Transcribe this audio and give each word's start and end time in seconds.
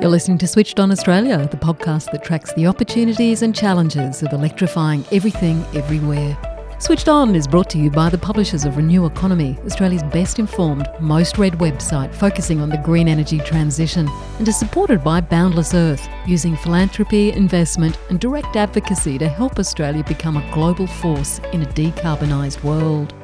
You're 0.00 0.08
listening 0.08 0.38
to 0.38 0.46
Switched 0.46 0.80
On 0.80 0.90
Australia, 0.90 1.46
the 1.50 1.58
podcast 1.58 2.10
that 2.12 2.24
tracks 2.24 2.54
the 2.54 2.66
opportunities 2.66 3.42
and 3.42 3.54
challenges 3.54 4.22
of 4.22 4.32
electrifying 4.32 5.04
everything 5.12 5.62
everywhere. 5.74 6.38
Switched 6.78 7.06
On 7.10 7.34
is 7.34 7.46
brought 7.46 7.68
to 7.68 7.78
you 7.78 7.90
by 7.90 8.08
the 8.08 8.16
publishers 8.16 8.64
of 8.64 8.78
Renew 8.78 9.04
Economy, 9.04 9.58
Australia's 9.66 10.02
best 10.04 10.38
informed, 10.38 10.88
most 11.00 11.36
read 11.36 11.52
website 11.58 12.14
focusing 12.14 12.62
on 12.62 12.70
the 12.70 12.78
green 12.78 13.08
energy 13.08 13.40
transition, 13.40 14.08
and 14.38 14.48
is 14.48 14.58
supported 14.58 15.04
by 15.04 15.20
Boundless 15.20 15.74
Earth, 15.74 16.08
using 16.26 16.56
philanthropy, 16.56 17.32
investment, 17.32 17.98
and 18.08 18.18
direct 18.18 18.56
advocacy 18.56 19.18
to 19.18 19.28
help 19.28 19.58
Australia 19.58 20.02
become 20.04 20.38
a 20.38 20.50
global 20.54 20.86
force 20.86 21.40
in 21.52 21.60
a 21.60 21.66
decarbonised 21.66 22.64
world. 22.64 23.19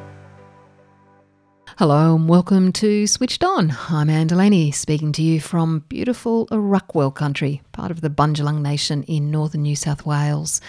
Hello 1.79 2.15
and 2.15 2.27
welcome 2.27 2.73
to 2.73 3.07
Switched 3.07 3.45
On. 3.45 3.77
I'm 3.91 4.09
Anne 4.09 4.29
Delaney, 4.29 4.71
speaking 4.71 5.13
to 5.13 5.21
you 5.21 5.43
from 5.43 5.81
beautiful 5.91 6.47
Arakwal 6.47 7.15
country, 7.15 7.61
part 7.73 7.91
of 7.91 8.01
the 8.01 8.09
Bundjalung 8.09 8.63
Nation 8.63 9.03
in 9.03 9.31
northern 9.31 9.61
New 9.61 9.77
South 9.77 10.07
Wales. 10.07 10.63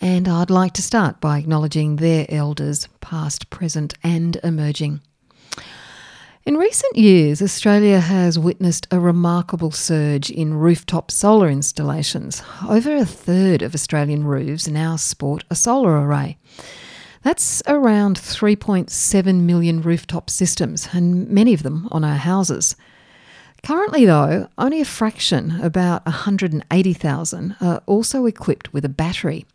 And 0.00 0.26
I'd 0.26 0.48
like 0.48 0.72
to 0.72 0.82
start 0.82 1.20
by 1.20 1.36
acknowledging 1.36 1.96
their 1.96 2.24
elders, 2.30 2.88
past, 3.02 3.50
present, 3.50 3.92
and 4.02 4.38
emerging. 4.42 5.02
In 6.46 6.56
recent 6.56 6.96
years, 6.96 7.42
Australia 7.42 8.00
has 8.00 8.38
witnessed 8.38 8.86
a 8.90 8.98
remarkable 8.98 9.70
surge 9.70 10.30
in 10.30 10.54
rooftop 10.54 11.10
solar 11.10 11.50
installations. 11.50 12.42
Over 12.66 12.96
a 12.96 13.04
third 13.04 13.60
of 13.60 13.74
Australian 13.74 14.24
roofs 14.24 14.66
now 14.66 14.96
sport 14.96 15.44
a 15.50 15.54
solar 15.54 16.00
array. 16.00 16.38
That's 17.22 17.62
around 17.66 18.16
3.7 18.18 19.40
million 19.40 19.82
rooftop 19.82 20.30
systems, 20.30 20.88
and 20.92 21.28
many 21.28 21.52
of 21.52 21.62
them 21.62 21.88
on 21.90 22.04
our 22.04 22.16
houses. 22.16 22.76
Currently, 23.62 24.06
though, 24.06 24.48
only 24.56 24.80
a 24.80 24.84
fraction, 24.84 25.60
about 25.60 26.06
180,000, 26.06 27.56
are 27.60 27.82
also 27.86 28.26
equipped 28.26 28.72
with 28.72 28.84
a 28.84 28.88
battery, 28.88 29.46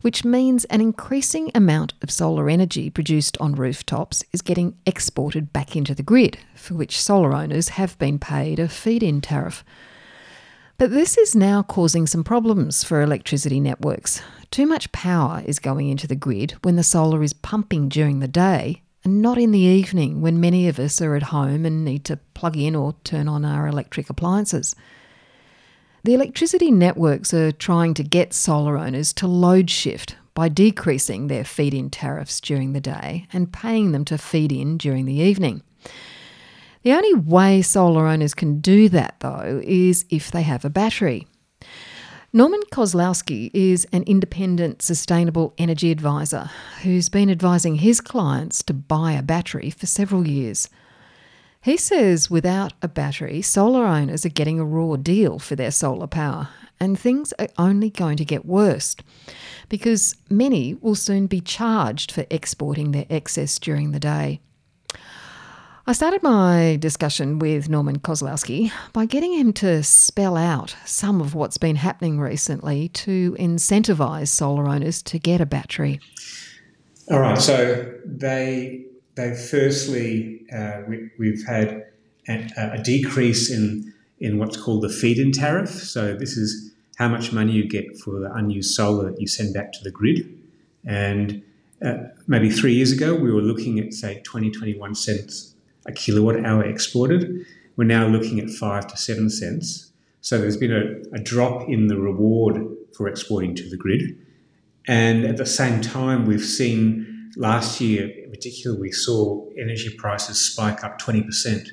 which 0.00 0.24
means 0.24 0.64
an 0.66 0.80
increasing 0.80 1.50
amount 1.54 1.92
of 2.02 2.10
solar 2.10 2.48
energy 2.48 2.88
produced 2.88 3.36
on 3.38 3.54
rooftops 3.54 4.24
is 4.32 4.40
getting 4.40 4.74
exported 4.86 5.52
back 5.52 5.76
into 5.76 5.94
the 5.94 6.02
grid, 6.02 6.38
for 6.54 6.74
which 6.74 7.00
solar 7.00 7.34
owners 7.34 7.70
have 7.70 7.98
been 7.98 8.18
paid 8.18 8.58
a 8.58 8.68
feed 8.68 9.02
in 9.02 9.20
tariff. 9.20 9.62
But 10.80 10.92
this 10.92 11.18
is 11.18 11.36
now 11.36 11.62
causing 11.62 12.06
some 12.06 12.24
problems 12.24 12.82
for 12.84 13.02
electricity 13.02 13.60
networks. 13.60 14.22
Too 14.50 14.64
much 14.64 14.90
power 14.92 15.42
is 15.44 15.58
going 15.58 15.90
into 15.90 16.06
the 16.06 16.16
grid 16.16 16.52
when 16.62 16.76
the 16.76 16.82
solar 16.82 17.22
is 17.22 17.34
pumping 17.34 17.90
during 17.90 18.20
the 18.20 18.26
day 18.26 18.80
and 19.04 19.20
not 19.20 19.36
in 19.36 19.50
the 19.50 19.58
evening 19.58 20.22
when 20.22 20.40
many 20.40 20.68
of 20.68 20.78
us 20.78 21.02
are 21.02 21.16
at 21.16 21.24
home 21.24 21.66
and 21.66 21.84
need 21.84 22.06
to 22.06 22.16
plug 22.32 22.56
in 22.56 22.74
or 22.74 22.94
turn 23.04 23.28
on 23.28 23.44
our 23.44 23.66
electric 23.66 24.08
appliances. 24.08 24.74
The 26.04 26.14
electricity 26.14 26.70
networks 26.70 27.34
are 27.34 27.52
trying 27.52 27.92
to 27.92 28.02
get 28.02 28.32
solar 28.32 28.78
owners 28.78 29.12
to 29.12 29.26
load 29.26 29.68
shift 29.68 30.16
by 30.32 30.48
decreasing 30.48 31.26
their 31.26 31.44
feed 31.44 31.74
in 31.74 31.90
tariffs 31.90 32.40
during 32.40 32.72
the 32.72 32.80
day 32.80 33.26
and 33.34 33.52
paying 33.52 33.92
them 33.92 34.06
to 34.06 34.16
feed 34.16 34.50
in 34.50 34.78
during 34.78 35.04
the 35.04 35.20
evening. 35.20 35.60
The 36.82 36.92
only 36.92 37.14
way 37.14 37.60
solar 37.60 38.06
owners 38.06 38.32
can 38.32 38.60
do 38.60 38.88
that, 38.88 39.16
though, 39.20 39.60
is 39.62 40.06
if 40.08 40.30
they 40.30 40.42
have 40.42 40.64
a 40.64 40.70
battery. 40.70 41.26
Norman 42.32 42.60
Koslowski 42.72 43.50
is 43.52 43.86
an 43.92 44.04
independent 44.04 44.82
sustainable 44.82 45.52
energy 45.58 45.90
advisor 45.90 46.48
who's 46.82 47.08
been 47.08 47.28
advising 47.28 47.76
his 47.76 48.00
clients 48.00 48.62
to 48.62 48.72
buy 48.72 49.12
a 49.12 49.22
battery 49.22 49.68
for 49.68 49.86
several 49.86 50.26
years. 50.26 50.68
He 51.60 51.76
says 51.76 52.30
without 52.30 52.72
a 52.80 52.88
battery, 52.88 53.42
solar 53.42 53.84
owners 53.84 54.24
are 54.24 54.30
getting 54.30 54.58
a 54.58 54.64
raw 54.64 54.96
deal 54.96 55.38
for 55.38 55.56
their 55.56 55.72
solar 55.72 56.06
power, 56.06 56.48
and 56.78 56.98
things 56.98 57.34
are 57.38 57.48
only 57.58 57.90
going 57.90 58.16
to 58.16 58.24
get 58.24 58.46
worse 58.46 58.96
because 59.68 60.16
many 60.30 60.74
will 60.74 60.94
soon 60.94 61.26
be 61.26 61.40
charged 61.40 62.10
for 62.10 62.24
exporting 62.30 62.92
their 62.92 63.06
excess 63.10 63.58
during 63.58 63.90
the 63.90 64.00
day. 64.00 64.40
I 65.86 65.92
started 65.92 66.22
my 66.22 66.76
discussion 66.78 67.38
with 67.38 67.70
Norman 67.70 68.00
Koslowski 68.00 68.70
by 68.92 69.06
getting 69.06 69.32
him 69.32 69.52
to 69.54 69.82
spell 69.82 70.36
out 70.36 70.76
some 70.84 71.22
of 71.22 71.34
what's 71.34 71.56
been 71.56 71.76
happening 71.76 72.20
recently 72.20 72.90
to 72.90 73.34
incentivise 73.40 74.28
solar 74.28 74.68
owners 74.68 75.02
to 75.04 75.18
get 75.18 75.40
a 75.40 75.46
battery. 75.46 75.98
All 77.10 77.20
right, 77.20 77.38
so 77.38 77.92
they 78.04 78.84
they 79.14 79.34
firstly 79.34 80.44
uh, 80.54 80.82
we, 80.86 81.30
have 81.30 81.46
had 81.46 81.86
a, 82.28 82.72
a, 82.74 82.82
decrease 82.82 83.50
in 83.50 83.92
in 84.20 84.38
what's 84.38 84.58
called 84.58 84.82
the 84.82 84.90
feed-in 84.90 85.32
tariff. 85.32 85.70
So 85.70 86.14
this 86.14 86.36
is 86.36 86.72
how 86.98 87.08
much 87.08 87.32
money 87.32 87.52
you 87.52 87.66
get 87.66 87.98
for 87.98 88.20
the 88.20 88.30
unused 88.34 88.74
solar 88.74 89.10
that 89.10 89.20
you 89.20 89.26
send 89.26 89.54
back 89.54 89.72
to 89.72 89.82
the 89.82 89.90
grid, 89.90 90.28
and 90.84 91.42
uh, 91.84 91.94
maybe 92.26 92.50
three 92.50 92.74
years 92.74 92.92
ago 92.92 93.14
we 93.14 93.32
were 93.32 93.40
looking 93.40 93.78
at 93.80 93.94
say 93.94 94.20
20, 94.22 94.50
21 94.50 94.94
cents 94.94 95.49
a 95.86 95.92
kilowatt 95.92 96.44
hour 96.44 96.64
exported. 96.64 97.44
We're 97.76 97.84
now 97.84 98.06
looking 98.06 98.40
at 98.40 98.50
five 98.50 98.86
to 98.88 98.96
seven 98.96 99.30
cents. 99.30 99.92
So 100.20 100.38
there's 100.38 100.56
been 100.56 100.72
a, 100.72 101.16
a 101.16 101.18
drop 101.18 101.68
in 101.68 101.88
the 101.88 101.96
reward 101.96 102.62
for 102.94 103.08
exporting 103.08 103.54
to 103.56 103.68
the 103.68 103.76
grid. 103.76 104.18
And 104.86 105.24
at 105.24 105.36
the 105.36 105.46
same 105.46 105.80
time, 105.80 106.26
we've 106.26 106.44
seen 106.44 107.30
last 107.36 107.80
year 107.80 108.08
in 108.24 108.30
particular, 108.30 108.78
we 108.78 108.92
saw 108.92 109.46
energy 109.58 109.94
prices 109.96 110.40
spike 110.40 110.84
up 110.84 111.00
20%. 111.00 111.68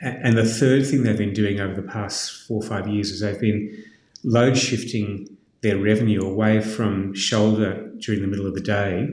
And 0.00 0.36
the 0.36 0.44
third 0.44 0.86
thing 0.86 1.02
they've 1.02 1.16
been 1.16 1.32
doing 1.32 1.60
over 1.60 1.74
the 1.74 1.86
past 1.86 2.46
four 2.46 2.62
or 2.62 2.66
five 2.66 2.88
years 2.88 3.10
is 3.10 3.20
they've 3.20 3.40
been 3.40 3.84
load 4.22 4.56
shifting 4.56 5.28
their 5.62 5.78
revenue 5.78 6.22
away 6.22 6.60
from 6.60 7.14
shoulder 7.14 7.90
during 7.98 8.20
the 8.20 8.26
middle 8.26 8.46
of 8.46 8.54
the 8.54 8.60
day 8.60 9.08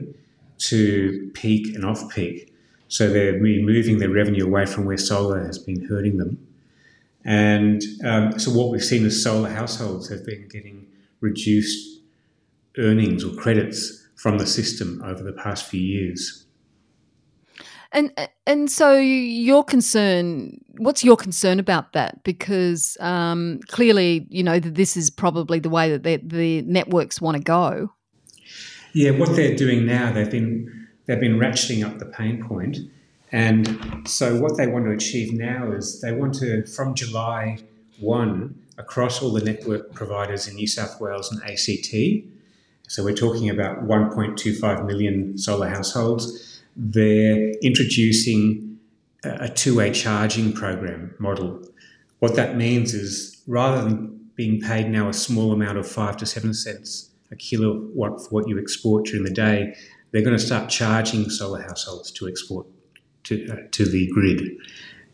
to 0.58 1.30
peak 1.34 1.74
and 1.74 1.84
off 1.84 2.12
peak. 2.14 2.51
So 2.92 3.08
they're 3.08 3.40
moving 3.40 4.00
their 4.00 4.10
revenue 4.10 4.44
away 4.44 4.66
from 4.66 4.84
where 4.84 4.98
solar 4.98 5.42
has 5.46 5.58
been 5.58 5.86
hurting 5.86 6.18
them. 6.18 6.46
And 7.24 7.80
um, 8.04 8.38
so 8.38 8.50
what 8.50 8.68
we've 8.68 8.84
seen 8.84 9.06
is 9.06 9.24
solar 9.24 9.48
households 9.48 10.10
have 10.10 10.26
been 10.26 10.46
getting 10.48 10.88
reduced 11.20 12.02
earnings 12.76 13.24
or 13.24 13.34
credits 13.34 14.06
from 14.14 14.36
the 14.36 14.46
system 14.46 15.00
over 15.02 15.22
the 15.22 15.32
past 15.32 15.64
few 15.64 15.80
years. 15.80 16.44
And 17.92 18.12
and 18.46 18.70
so 18.70 18.98
your 18.98 19.64
concern, 19.64 20.58
what's 20.76 21.02
your 21.02 21.16
concern 21.16 21.58
about 21.58 21.94
that? 21.94 22.22
Because 22.24 22.98
um, 23.00 23.60
clearly, 23.68 24.26
you 24.28 24.42
know 24.42 24.58
this 24.58 24.98
is 24.98 25.08
probably 25.08 25.60
the 25.60 25.70
way 25.70 25.96
that 25.96 26.28
the 26.28 26.60
networks 26.62 27.22
want 27.22 27.38
to 27.38 27.42
go. 27.42 27.90
Yeah, 28.92 29.12
what 29.12 29.34
they're 29.34 29.56
doing 29.56 29.86
now, 29.86 30.12
they've 30.12 30.30
been 30.30 30.81
they've 31.12 31.20
been 31.20 31.38
ratcheting 31.38 31.84
up 31.84 31.98
the 31.98 32.06
pain 32.06 32.42
point. 32.42 32.78
And 33.32 34.08
so, 34.08 34.40
what 34.40 34.56
they 34.56 34.66
want 34.66 34.86
to 34.86 34.92
achieve 34.92 35.32
now 35.32 35.72
is 35.72 36.00
they 36.00 36.12
want 36.12 36.34
to, 36.36 36.66
from 36.66 36.94
July 36.94 37.58
1, 38.00 38.54
across 38.78 39.22
all 39.22 39.32
the 39.32 39.44
network 39.44 39.92
providers 39.92 40.48
in 40.48 40.54
New 40.54 40.66
South 40.66 41.00
Wales 41.00 41.30
and 41.30 41.42
ACT, 41.42 42.26
so 42.88 43.04
we're 43.04 43.14
talking 43.14 43.48
about 43.48 43.84
1.25 43.86 44.86
million 44.86 45.38
solar 45.38 45.68
households, 45.68 46.62
they're 46.76 47.50
introducing 47.62 48.78
a 49.24 49.48
two 49.48 49.76
way 49.76 49.92
charging 49.92 50.52
program 50.52 51.14
model. 51.18 51.62
What 52.18 52.36
that 52.36 52.56
means 52.56 52.92
is 52.92 53.42
rather 53.46 53.82
than 53.82 54.30
being 54.34 54.60
paid 54.60 54.90
now 54.90 55.08
a 55.08 55.14
small 55.14 55.52
amount 55.52 55.78
of 55.78 55.88
five 55.88 56.16
to 56.18 56.26
seven 56.26 56.54
cents 56.54 57.10
a 57.30 57.36
kilowatt 57.36 58.20
for 58.20 58.28
what 58.28 58.46
you 58.46 58.58
export 58.58 59.06
during 59.06 59.24
the 59.24 59.30
day, 59.30 59.74
they're 60.12 60.22
going 60.22 60.36
to 60.36 60.44
start 60.44 60.70
charging 60.70 61.28
solar 61.30 61.62
households 61.62 62.10
to 62.12 62.28
export 62.28 62.66
to, 63.24 63.48
uh, 63.50 63.56
to 63.72 63.84
the 63.84 64.08
grid. 64.08 64.56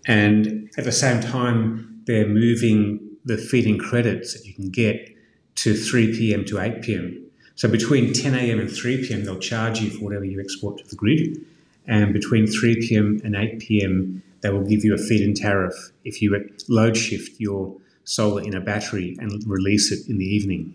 And 0.07 0.71
at 0.77 0.85
the 0.85 0.93
same 0.93 1.21
time, 1.21 2.03
they're 2.07 2.29
moving 2.29 3.01
the 3.25 3.37
feed-in 3.37 3.79
credits 3.79 4.35
that 4.35 4.47
you 4.47 4.55
can 4.55 4.71
get 4.71 5.15
to 5.57 5.75
3 5.75 6.17
p.m. 6.17 6.45
to 6.47 6.61
8 6.61 6.83
p.m. 6.83 7.27
So 7.55 7.69
between 7.69 8.13
10 8.13 8.35
a.m. 8.35 8.61
and 8.61 8.71
3 8.71 9.07
p.m., 9.07 9.25
they'll 9.25 9.39
charge 9.39 9.81
you 9.81 9.91
for 9.91 10.05
whatever 10.05 10.25
you 10.25 10.41
export 10.41 10.79
to 10.79 10.85
the 10.87 10.97
grid. 10.97 11.45
And 11.87 12.13
between 12.13 12.47
3 12.47 12.87
p.m. 12.87 13.21
and 13.25 13.35
8 13.35 13.59
p.m., 13.59 14.23
they 14.41 14.51
will 14.51 14.65
give 14.65 14.85
you 14.85 14.95
a 14.95 14.99
feed-in 14.99 15.35
tariff 15.35 15.75
if 16.05 16.23
you 16.23 16.49
load 16.69 16.97
shift 16.97 17.41
your 17.41 17.77
solar 18.05 18.43
in 18.43 18.55
a 18.55 18.61
battery 18.61 19.17
and 19.21 19.43
release 19.47 19.91
it 19.93 20.09
in 20.09 20.19
the 20.19 20.25
evening. 20.25 20.75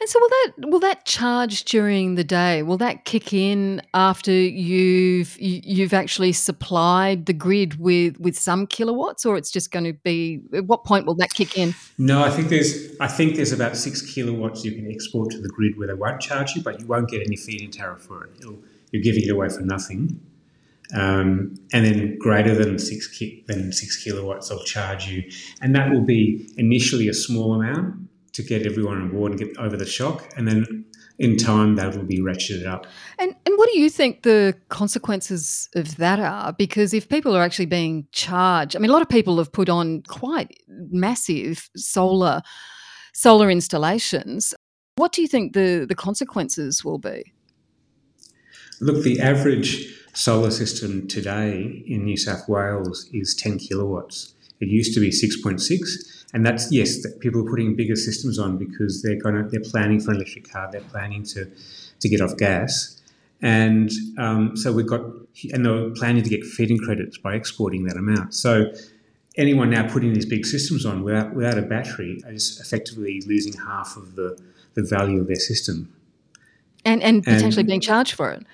And 0.00 0.08
so 0.08 0.18
will 0.20 0.28
that 0.28 0.52
will 0.70 0.80
that 0.80 1.04
charge 1.04 1.64
during 1.64 2.14
the 2.14 2.24
day? 2.24 2.62
Will 2.62 2.76
that 2.78 3.04
kick 3.04 3.32
in 3.32 3.80
after 3.94 4.32
you've 4.32 5.36
you've 5.40 5.94
actually 5.94 6.32
supplied 6.32 7.26
the 7.26 7.32
grid 7.32 7.78
with 7.78 8.18
with 8.20 8.38
some 8.38 8.66
kilowatts, 8.66 9.24
or 9.24 9.36
it's 9.36 9.50
just 9.50 9.70
going 9.70 9.84
to 9.84 9.92
be 9.92 10.42
at 10.52 10.66
what 10.66 10.84
point 10.84 11.06
will 11.06 11.14
that 11.16 11.32
kick 11.32 11.56
in? 11.56 11.74
No, 11.98 12.22
I 12.22 12.30
think 12.30 12.48
there's 12.48 12.94
I 13.00 13.08
think 13.08 13.36
there's 13.36 13.52
about 13.52 13.76
six 13.76 14.02
kilowatts 14.02 14.64
you 14.64 14.72
can 14.72 14.90
export 14.90 15.30
to 15.30 15.40
the 15.40 15.48
grid 15.48 15.78
where 15.78 15.88
they 15.88 15.94
won't 15.94 16.20
charge 16.20 16.54
you, 16.54 16.62
but 16.62 16.80
you 16.80 16.86
won't 16.86 17.08
get 17.08 17.22
any 17.26 17.36
feed-in 17.36 17.70
tariff 17.70 18.02
for 18.02 18.24
it. 18.24 18.30
It'll, 18.40 18.58
you're 18.92 19.02
giving 19.02 19.24
it 19.24 19.30
away 19.30 19.48
for 19.48 19.62
nothing. 19.62 20.20
Um, 20.94 21.54
and 21.72 21.84
then 21.84 22.18
greater 22.18 22.54
than 22.54 22.78
six 22.78 23.08
ki- 23.08 23.42
than 23.48 23.72
six 23.72 24.04
kilowatts, 24.04 24.50
they'll 24.50 24.62
charge 24.64 25.08
you, 25.08 25.24
and 25.62 25.74
that 25.74 25.90
will 25.90 26.02
be 26.02 26.48
initially 26.58 27.08
a 27.08 27.14
small 27.14 27.54
amount 27.54 28.03
to 28.34 28.42
get 28.42 28.66
everyone 28.66 29.00
on 29.00 29.10
board 29.10 29.32
and 29.32 29.40
get 29.40 29.56
over 29.58 29.76
the 29.76 29.86
shock, 29.86 30.30
and 30.36 30.46
then 30.46 30.84
in 31.18 31.36
time 31.36 31.76
that 31.76 31.96
will 31.96 32.04
be 32.04 32.20
ratcheted 32.20 32.66
up. 32.66 32.86
And 33.18 33.34
and 33.46 33.56
what 33.56 33.70
do 33.72 33.78
you 33.78 33.88
think 33.88 34.22
the 34.22 34.54
consequences 34.68 35.68
of 35.74 35.96
that 35.96 36.20
are? 36.20 36.52
Because 36.52 36.92
if 36.92 37.08
people 37.08 37.36
are 37.36 37.42
actually 37.42 37.66
being 37.66 38.06
charged, 38.12 38.76
I 38.76 38.78
mean, 38.78 38.90
a 38.90 38.92
lot 38.92 39.02
of 39.02 39.08
people 39.08 39.38
have 39.38 39.52
put 39.52 39.68
on 39.68 40.02
quite 40.02 40.58
massive 40.68 41.70
solar 41.76 42.42
solar 43.12 43.50
installations. 43.50 44.54
What 44.96 45.12
do 45.12 45.22
you 45.22 45.28
think 45.28 45.54
the 45.54 45.86
the 45.88 45.94
consequences 45.94 46.84
will 46.84 46.98
be? 46.98 47.32
Look, 48.80 49.04
the 49.04 49.20
average 49.20 49.86
solar 50.14 50.50
system 50.50 51.06
today 51.06 51.84
in 51.86 52.04
New 52.04 52.16
South 52.16 52.48
Wales 52.48 53.08
is 53.12 53.34
10 53.34 53.58
kilowatts. 53.58 54.34
It 54.60 54.68
used 54.68 54.94
to 54.94 55.00
be 55.00 55.10
6.6, 55.10 55.60
and 56.34 56.44
that's 56.44 56.70
yes, 56.70 57.02
that 57.02 57.20
people 57.20 57.40
are 57.40 57.50
putting 57.50 57.74
bigger 57.76 57.96
systems 57.96 58.38
on 58.38 58.58
because 58.58 59.02
they're 59.02 59.16
going 59.16 59.36
to 59.36 59.48
they're 59.48 59.70
planning 59.70 60.00
for 60.00 60.10
an 60.10 60.16
electric 60.16 60.50
car, 60.50 60.68
they're 60.70 60.82
planning 60.82 61.22
to 61.22 61.50
to 62.00 62.08
get 62.08 62.20
off 62.20 62.36
gas, 62.36 63.00
and 63.40 63.90
um, 64.18 64.56
so 64.56 64.72
we've 64.72 64.86
got 64.86 65.00
and 65.52 65.64
they're 65.64 65.90
planning 65.90 66.22
to 66.22 66.28
get 66.28 66.44
feed-in 66.44 66.78
credits 66.78 67.16
by 67.16 67.34
exporting 67.34 67.84
that 67.84 67.96
amount. 67.96 68.34
So 68.34 68.72
anyone 69.36 69.70
now 69.70 69.88
putting 69.88 70.12
these 70.12 70.26
big 70.26 70.44
systems 70.44 70.84
on 70.84 71.02
without 71.04 71.34
without 71.34 71.56
a 71.56 71.62
battery 71.62 72.20
is 72.26 72.60
effectively 72.60 73.22
losing 73.26 73.54
half 73.54 73.96
of 73.96 74.16
the 74.16 74.38
the 74.74 74.82
value 74.82 75.20
of 75.20 75.28
their 75.28 75.36
system. 75.36 75.94
And 76.84 77.02
and 77.02 77.22
potentially 77.24 77.60
and, 77.60 77.68
being 77.68 77.80
charged 77.80 78.12
for 78.12 78.30
it 78.32 78.44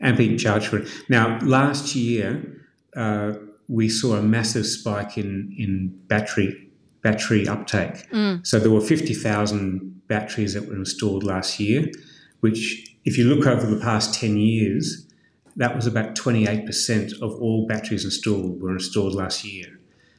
and 0.00 0.16
being 0.16 0.38
charged 0.38 0.68
for 0.68 0.78
it. 0.78 0.88
Now, 1.08 1.38
last 1.40 1.94
year 1.94 2.62
uh, 2.96 3.34
we 3.68 3.88
saw 3.88 4.16
a 4.16 4.22
massive 4.22 4.66
spike 4.66 5.18
in 5.18 5.54
in 5.58 5.98
battery 6.06 6.63
battery 7.04 7.46
uptake. 7.46 8.10
Mm. 8.10 8.44
So 8.44 8.58
there 8.58 8.72
were 8.72 8.80
fifty 8.80 9.14
thousand 9.14 10.02
batteries 10.08 10.54
that 10.54 10.66
were 10.66 10.74
installed 10.74 11.22
last 11.22 11.60
year, 11.60 11.92
which, 12.40 12.96
if 13.04 13.16
you 13.16 13.24
look 13.32 13.46
over 13.46 13.66
the 13.66 13.80
past 13.80 14.18
ten 14.18 14.36
years, 14.36 15.06
that 15.54 15.76
was 15.76 15.86
about 15.86 16.16
twenty 16.16 16.48
eight 16.48 16.66
percent 16.66 17.12
of 17.22 17.30
all 17.40 17.68
batteries 17.68 18.04
installed 18.04 18.60
were 18.60 18.72
installed 18.72 19.14
last 19.14 19.44
year, 19.44 19.68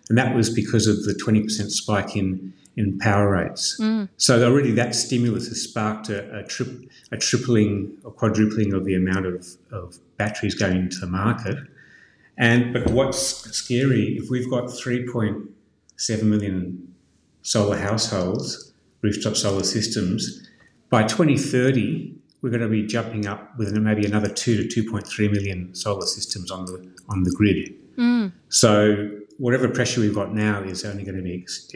and 0.07 0.17
that 0.17 0.33
was 0.33 0.49
because 0.49 0.87
of 0.87 1.03
the 1.03 1.15
twenty 1.15 1.41
percent 1.43 1.71
spike 1.71 2.15
in 2.15 2.53
in 2.77 2.99
power 2.99 3.31
rates. 3.31 3.77
Mm. 3.81 4.09
So 4.17 4.45
already 4.45 4.71
that 4.71 4.93
stimulus 4.93 5.47
has 5.47 5.61
sparked 5.61 6.09
a, 6.09 6.39
a, 6.39 6.43
tri- 6.43 6.87
a, 7.11 7.17
tripling 7.17 7.97
or 8.03 8.11
quadrupling 8.11 8.73
of 8.73 8.83
the 8.83 8.95
amount 8.95 9.25
of, 9.25 9.47
of 9.71 9.97
batteries 10.17 10.55
going 10.55 10.77
into 10.77 10.99
the 10.99 11.07
market. 11.07 11.57
And 12.37 12.73
but 12.73 12.91
what's 12.91 13.19
scary 13.61 14.17
if 14.19 14.29
we've 14.29 14.49
got 14.49 14.69
3.7 15.97 16.23
million 16.23 16.93
solar 17.41 17.77
households, 17.77 18.73
rooftop 19.01 19.35
solar 19.35 19.63
systems, 19.63 20.47
by 20.89 21.03
2030 21.03 22.15
we're 22.41 22.51
going 22.51 22.61
to 22.61 22.69
be 22.69 22.85
jumping 22.85 23.25
up 23.25 23.57
with 23.57 23.73
maybe 23.73 24.05
another 24.05 24.29
two 24.29 24.67
to 24.67 24.83
2.3 24.83 25.31
million 25.31 25.73
solar 25.73 26.05
systems 26.05 26.51
on 26.51 26.65
the 26.65 26.91
on 27.09 27.23
the 27.23 27.31
grid. 27.31 27.73
Mm. 27.97 28.33
So 28.49 29.09
whatever 29.39 29.67
pressure 29.67 30.01
we've 30.01 30.13
got 30.13 30.31
now 30.31 30.61
is 30.61 30.85
only 30.85 31.03
going 31.03 31.17
to 31.17 31.23
be 31.23 31.41
ex- 31.41 31.67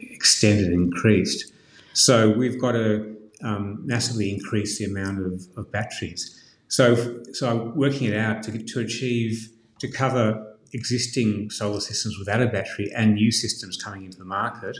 extended 0.00 0.66
and 0.66 0.92
increased. 0.92 1.52
So 1.92 2.28
we've 2.30 2.60
got 2.60 2.72
to 2.72 3.16
um, 3.44 3.86
massively 3.86 4.34
increase 4.34 4.78
the 4.78 4.86
amount 4.86 5.24
of, 5.24 5.46
of 5.56 5.70
batteries. 5.70 6.36
So, 6.66 7.22
so 7.32 7.48
I'm 7.48 7.76
working 7.76 8.08
it 8.08 8.16
out 8.16 8.42
to, 8.44 8.58
to 8.62 8.80
achieve, 8.80 9.48
to 9.78 9.88
cover 9.88 10.49
existing 10.72 11.50
solar 11.50 11.80
systems 11.80 12.18
without 12.18 12.42
a 12.42 12.46
battery 12.46 12.90
and 12.94 13.14
new 13.14 13.30
systems 13.30 13.76
coming 13.82 14.04
into 14.04 14.18
the 14.18 14.24
market, 14.24 14.76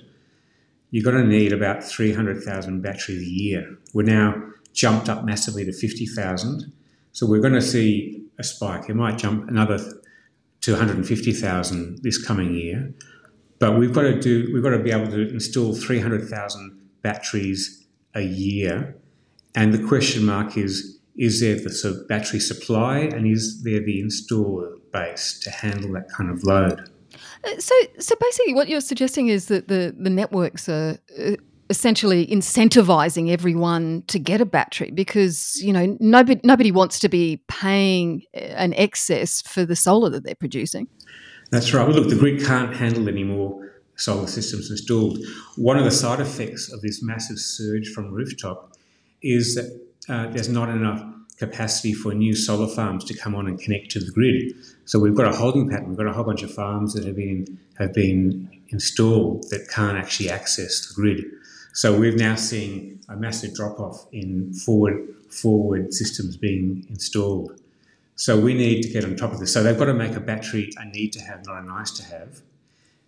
you're 0.90 1.04
going 1.04 1.22
to 1.22 1.28
need 1.28 1.52
about 1.52 1.84
300,000 1.84 2.80
batteries 2.80 3.22
a 3.22 3.30
year. 3.30 3.76
We're 3.94 4.02
now 4.02 4.42
jumped 4.72 5.08
up 5.08 5.24
massively 5.24 5.64
to 5.64 5.72
50,000. 5.72 6.72
So 7.12 7.26
we're 7.26 7.40
going 7.40 7.54
to 7.54 7.62
see 7.62 8.24
a 8.38 8.44
spike. 8.44 8.88
It 8.88 8.94
might 8.94 9.18
jump 9.18 9.48
another 9.48 9.78
to 10.62 10.72
150,000 10.72 12.02
this 12.02 12.22
coming 12.24 12.54
year. 12.54 12.92
But 13.58 13.78
we've 13.78 13.92
got 13.92 14.02
to 14.02 14.18
do 14.18 14.50
we've 14.52 14.62
got 14.62 14.70
to 14.70 14.78
be 14.78 14.90
able 14.90 15.10
to 15.10 15.28
install 15.28 15.74
300,000 15.74 16.80
batteries 17.02 17.86
a 18.14 18.22
year. 18.22 18.96
And 19.54 19.74
the 19.74 19.86
question 19.86 20.24
mark 20.24 20.56
is 20.56 20.98
is 21.16 21.40
there 21.40 21.56
the 21.56 22.06
battery 22.08 22.40
supply 22.40 23.00
and 23.00 23.26
is 23.26 23.62
there 23.62 23.80
the 23.80 24.02
installer 24.02 24.79
base 24.92 25.38
to 25.40 25.50
handle 25.50 25.92
that 25.92 26.08
kind 26.10 26.30
of 26.30 26.42
load? 26.44 26.90
Uh, 27.44 27.58
so, 27.58 27.74
so 27.98 28.14
basically, 28.20 28.54
what 28.54 28.68
you're 28.68 28.80
suggesting 28.80 29.28
is 29.28 29.46
that 29.46 29.68
the, 29.68 29.94
the 29.98 30.10
networks 30.10 30.68
are 30.68 30.98
uh, 31.18 31.32
essentially 31.70 32.26
incentivizing 32.26 33.30
everyone 33.30 34.02
to 34.08 34.18
get 34.18 34.40
a 34.40 34.44
battery 34.44 34.90
because 34.90 35.60
you 35.62 35.72
know 35.72 35.96
nobody 36.00 36.40
nobody 36.44 36.72
wants 36.72 36.98
to 36.98 37.08
be 37.08 37.42
paying 37.48 38.22
an 38.34 38.74
excess 38.74 39.40
for 39.42 39.64
the 39.64 39.76
solar 39.76 40.10
that 40.10 40.24
they're 40.24 40.34
producing. 40.34 40.88
That's 41.50 41.72
right. 41.72 41.86
Well, 41.86 41.96
look, 41.96 42.10
the 42.10 42.16
grid 42.16 42.44
can't 42.44 42.74
handle 42.74 43.08
any 43.08 43.24
more 43.24 43.72
solar 43.96 44.26
systems 44.26 44.70
installed. 44.70 45.18
One 45.56 45.78
of 45.78 45.84
the 45.84 45.90
side 45.90 46.20
effects 46.20 46.72
of 46.72 46.80
this 46.80 47.02
massive 47.02 47.38
surge 47.38 47.88
from 47.88 48.12
rooftop 48.12 48.76
is 49.22 49.54
that 49.54 49.80
uh, 50.08 50.28
there's 50.28 50.48
not 50.48 50.68
enough 50.68 51.02
capacity 51.38 51.92
for 51.92 52.14
new 52.14 52.34
solar 52.34 52.68
farms 52.68 53.04
to 53.04 53.14
come 53.16 53.34
on 53.34 53.46
and 53.46 53.58
connect 53.58 53.90
to 53.92 54.00
the 54.00 54.10
grid. 54.10 54.52
So 54.90 54.98
we've 54.98 55.14
got 55.14 55.32
a 55.32 55.36
holding 55.36 55.70
pattern. 55.70 55.90
We've 55.90 55.98
got 55.98 56.08
a 56.08 56.12
whole 56.12 56.24
bunch 56.24 56.42
of 56.42 56.52
farms 56.52 56.94
that 56.94 57.04
have 57.04 57.14
been 57.14 57.60
have 57.78 57.94
been 57.94 58.50
installed 58.70 59.48
that 59.50 59.68
can't 59.68 59.96
actually 59.96 60.30
access 60.30 60.84
the 60.84 60.94
grid. 60.94 61.24
So 61.72 61.96
we've 61.96 62.16
now 62.16 62.34
seen 62.34 62.98
a 63.08 63.14
massive 63.14 63.54
drop 63.54 63.78
off 63.78 64.08
in 64.10 64.52
forward 64.52 65.14
forward 65.30 65.94
systems 65.94 66.36
being 66.36 66.86
installed. 66.88 67.60
So 68.16 68.40
we 68.40 68.52
need 68.52 68.82
to 68.82 68.88
get 68.88 69.04
on 69.04 69.14
top 69.14 69.32
of 69.32 69.38
this. 69.38 69.52
So 69.52 69.62
they've 69.62 69.78
got 69.78 69.84
to 69.84 69.94
make 69.94 70.16
a 70.16 70.20
battery 70.20 70.72
a 70.76 70.84
need 70.86 71.12
to 71.12 71.20
have, 71.20 71.46
not 71.46 71.62
a 71.62 71.64
nice 71.64 71.92
to 71.92 72.02
have. 72.06 72.40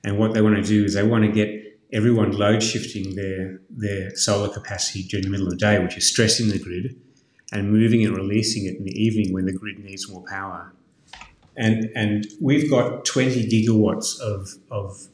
And 0.05 0.21
what 0.21 0.35
they 0.35 0.41
want 0.41 0.55
to 0.55 0.63
do 0.63 0.85
is 0.85 0.95
they 0.95 1.03
want 1.03 1.25
to 1.25 1.33
get 1.33 1.81
everyone 1.93 2.31
load 2.31 2.63
shifting 2.63 3.17
their, 3.17 3.61
their 3.69 4.15
solar 4.15 4.51
capacity 4.51 5.03
during 5.03 5.25
the 5.25 5.31
middle 5.31 5.49
of 5.49 5.55
the 5.55 5.59
day, 5.59 5.81
which 5.81 5.97
is 5.97 6.07
stressing 6.09 6.49
the 6.49 6.61
grid, 6.61 6.95
and 7.51 7.73
moving 7.73 8.05
and 8.07 8.17
releasing 8.17 8.67
it 8.67 8.77
in 8.77 8.85
the 8.85 8.97
evening 9.03 9.33
when 9.33 9.47
the 9.47 9.53
grid 9.53 9.81
needs 9.81 10.09
more 10.09 10.23
power. 10.29 10.73
And, 11.57 11.91
and 11.95 12.27
we've 12.41 12.71
got 12.71 13.05
20 13.05 13.49
gigawatts 13.49 14.19
of, 14.21 14.49
of 14.71 15.07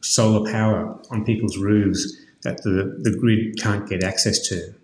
solar 0.00 0.50
power 0.50 1.00
on 1.10 1.24
people's 1.24 1.56
roofs 1.56 2.16
that 2.42 2.62
the, 2.62 2.98
the 3.02 3.16
grid 3.16 3.58
can't 3.60 3.88
get 3.88 4.02
access 4.02 4.46
to. 4.48 4.74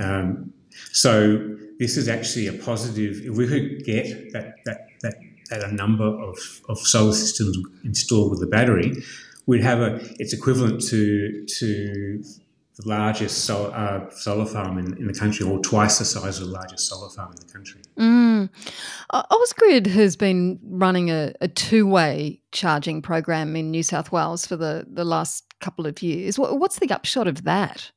Um, 0.00 0.52
so 0.92 1.56
this 1.78 1.96
is 1.96 2.08
actually 2.08 2.46
a 2.46 2.52
positive. 2.52 3.20
If 3.24 3.36
we 3.36 3.46
could 3.46 3.84
get 3.84 4.32
that, 4.32 4.56
that, 4.64 4.88
that, 5.02 5.14
that 5.50 5.64
a 5.64 5.72
number 5.72 6.04
of, 6.04 6.36
of 6.68 6.78
solar 6.78 7.12
systems 7.12 7.56
installed 7.84 8.30
with 8.30 8.40
the 8.40 8.46
battery, 8.46 8.92
we'd 9.46 9.62
have 9.62 9.80
a, 9.80 10.00
it's 10.18 10.32
equivalent 10.32 10.82
to, 10.88 11.46
to 11.46 12.22
the 12.78 12.88
largest 12.88 13.44
solar, 13.44 13.74
uh, 13.74 14.08
solar 14.10 14.46
farm 14.46 14.78
in, 14.78 14.96
in, 14.98 15.06
the 15.06 15.14
country, 15.14 15.44
or 15.44 15.58
twice 15.60 15.98
the 15.98 16.04
size 16.04 16.38
of 16.38 16.46
the 16.46 16.52
largest 16.52 16.88
solar 16.88 17.10
farm 17.10 17.32
in 17.32 17.46
the 17.46 17.52
country. 17.52 17.80
Mm. 17.98 18.48
Ausgrid 19.12 19.86
has 19.88 20.16
been 20.16 20.60
running 20.62 21.10
a, 21.10 21.32
a 21.40 21.48
two 21.48 21.86
way 21.86 22.40
charging 22.52 23.02
program 23.02 23.56
in 23.56 23.70
New 23.70 23.82
South 23.82 24.12
Wales 24.12 24.46
for 24.46 24.56
the, 24.56 24.86
the 24.88 25.04
last 25.04 25.44
couple 25.60 25.86
of 25.86 26.02
years. 26.02 26.38
What's 26.38 26.78
the 26.78 26.90
upshot 26.90 27.26
of 27.26 27.42
that? 27.44 27.90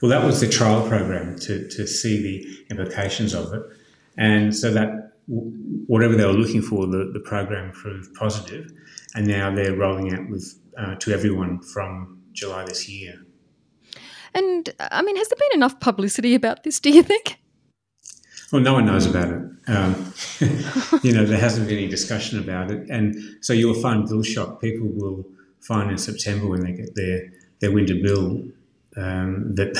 Well, 0.00 0.10
that 0.10 0.24
was 0.24 0.40
the 0.40 0.48
trial 0.48 0.86
program 0.86 1.36
to, 1.40 1.68
to 1.68 1.86
see 1.86 2.22
the 2.22 2.70
implications 2.70 3.34
of 3.34 3.52
it. 3.52 3.62
And 4.16 4.54
so 4.54 4.72
that 4.72 5.14
whatever 5.26 6.14
they 6.14 6.24
were 6.24 6.32
looking 6.32 6.62
for, 6.62 6.86
the, 6.86 7.10
the 7.12 7.20
program 7.20 7.72
proved 7.72 8.14
positive, 8.14 8.70
and 9.16 9.26
now 9.26 9.52
they're 9.52 9.74
rolling 9.74 10.14
out 10.14 10.28
with 10.28 10.60
uh, 10.78 10.94
to 10.96 11.12
everyone 11.12 11.60
from 11.60 12.22
July 12.32 12.64
this 12.64 12.88
year. 12.88 13.14
And 14.34 14.70
I 14.78 15.02
mean, 15.02 15.16
has 15.16 15.28
there 15.28 15.38
been 15.38 15.58
enough 15.58 15.80
publicity 15.80 16.34
about 16.34 16.64
this? 16.64 16.80
Do 16.80 16.90
you 16.90 17.02
think? 17.02 17.38
Well, 18.52 18.62
no 18.62 18.72
one 18.72 18.86
knows 18.86 19.04
about 19.04 19.28
it. 19.28 19.42
Um, 19.68 20.12
you 21.02 21.12
know, 21.12 21.24
there 21.26 21.38
hasn't 21.38 21.68
been 21.68 21.78
any 21.78 21.88
discussion 21.88 22.38
about 22.38 22.70
it, 22.70 22.88
and 22.88 23.16
so 23.42 23.52
you'll 23.52 23.74
find 23.74 24.08
bill 24.08 24.22
shock. 24.22 24.60
People 24.60 24.88
will 24.88 25.26
find 25.60 25.90
in 25.90 25.98
September 25.98 26.46
when 26.46 26.60
they 26.60 26.72
get 26.72 26.94
their 26.94 27.30
their 27.60 27.72
winter 27.72 27.94
bill 27.94 28.42
um, 28.96 29.54
that 29.54 29.74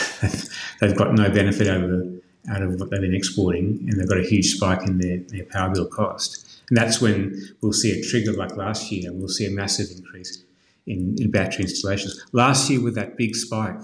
they've 0.81 0.97
got 0.97 1.15
no 1.15 1.31
benefit 1.31 1.67
out 1.67 1.83
of, 1.83 1.91
the, 1.91 2.23
out 2.51 2.63
of 2.63 2.79
what 2.79 2.91
they've 2.91 3.01
been 3.01 3.15
exporting, 3.15 3.87
and 3.89 3.99
they've 3.99 4.09
got 4.09 4.19
a 4.19 4.27
huge 4.27 4.55
spike 4.55 4.87
in 4.87 4.99
their, 4.99 5.19
their 5.29 5.45
power 5.45 5.71
bill 5.73 5.87
cost. 5.87 6.63
And 6.69 6.77
that's 6.77 7.01
when 7.01 7.41
we'll 7.61 7.73
see 7.73 7.99
a 7.99 8.03
trigger 8.03 8.33
like 8.33 8.57
last 8.57 8.93
year, 8.93 9.13
we'll 9.13 9.29
see 9.29 9.47
a 9.47 9.51
massive 9.51 9.87
increase 9.97 10.45
in, 10.87 11.17
in 11.19 11.31
battery 11.31 11.65
installations. 11.65 12.23
Last 12.33 12.69
year, 12.69 12.83
with 12.83 12.95
that 12.95 13.17
big 13.17 13.35
spike, 13.35 13.81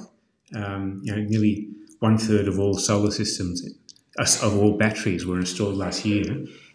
um, 0.57 1.01
you 1.03 1.15
know, 1.15 1.23
nearly 1.23 1.69
one 2.01 2.19
third 2.19 2.49
of 2.49 2.59
all 2.59 2.75
solar 2.75 3.11
systems, 3.11 3.63
of 4.19 4.57
all 4.59 4.77
batteries, 4.77 5.27
were 5.27 5.39
installed 5.39 5.77
last 5.77 6.05
year. 6.05 6.25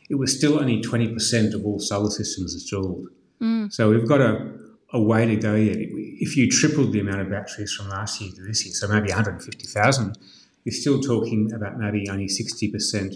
it 0.09 0.15
was 0.15 0.36
still 0.36 0.59
only 0.59 0.81
20% 0.81 1.53
of 1.53 1.65
all 1.65 1.79
solar 1.79 2.09
systems 2.09 2.53
installed. 2.53 3.07
Mm. 3.41 3.71
So 3.71 3.91
we've 3.91 4.07
got 4.07 4.21
a, 4.21 4.51
a 4.91 5.01
way 5.01 5.25
to 5.27 5.36
go 5.36 5.55
yet. 5.55 5.77
If 5.77 6.36
you 6.36 6.50
tripled 6.50 6.91
the 6.91 7.00
amount 7.00 7.21
of 7.21 7.29
batteries 7.29 7.71
from 7.74 7.89
last 7.89 8.19
year 8.19 8.31
to 8.36 8.41
this 8.41 8.65
year, 8.65 8.74
so 8.74 8.88
maybe 8.88 9.09
150,000, 9.09 10.17
you're 10.63 10.74
still 10.74 11.00
talking 11.00 11.51
about 11.53 11.77
maybe 11.77 12.09
only 12.09 12.25
60%, 12.25 13.15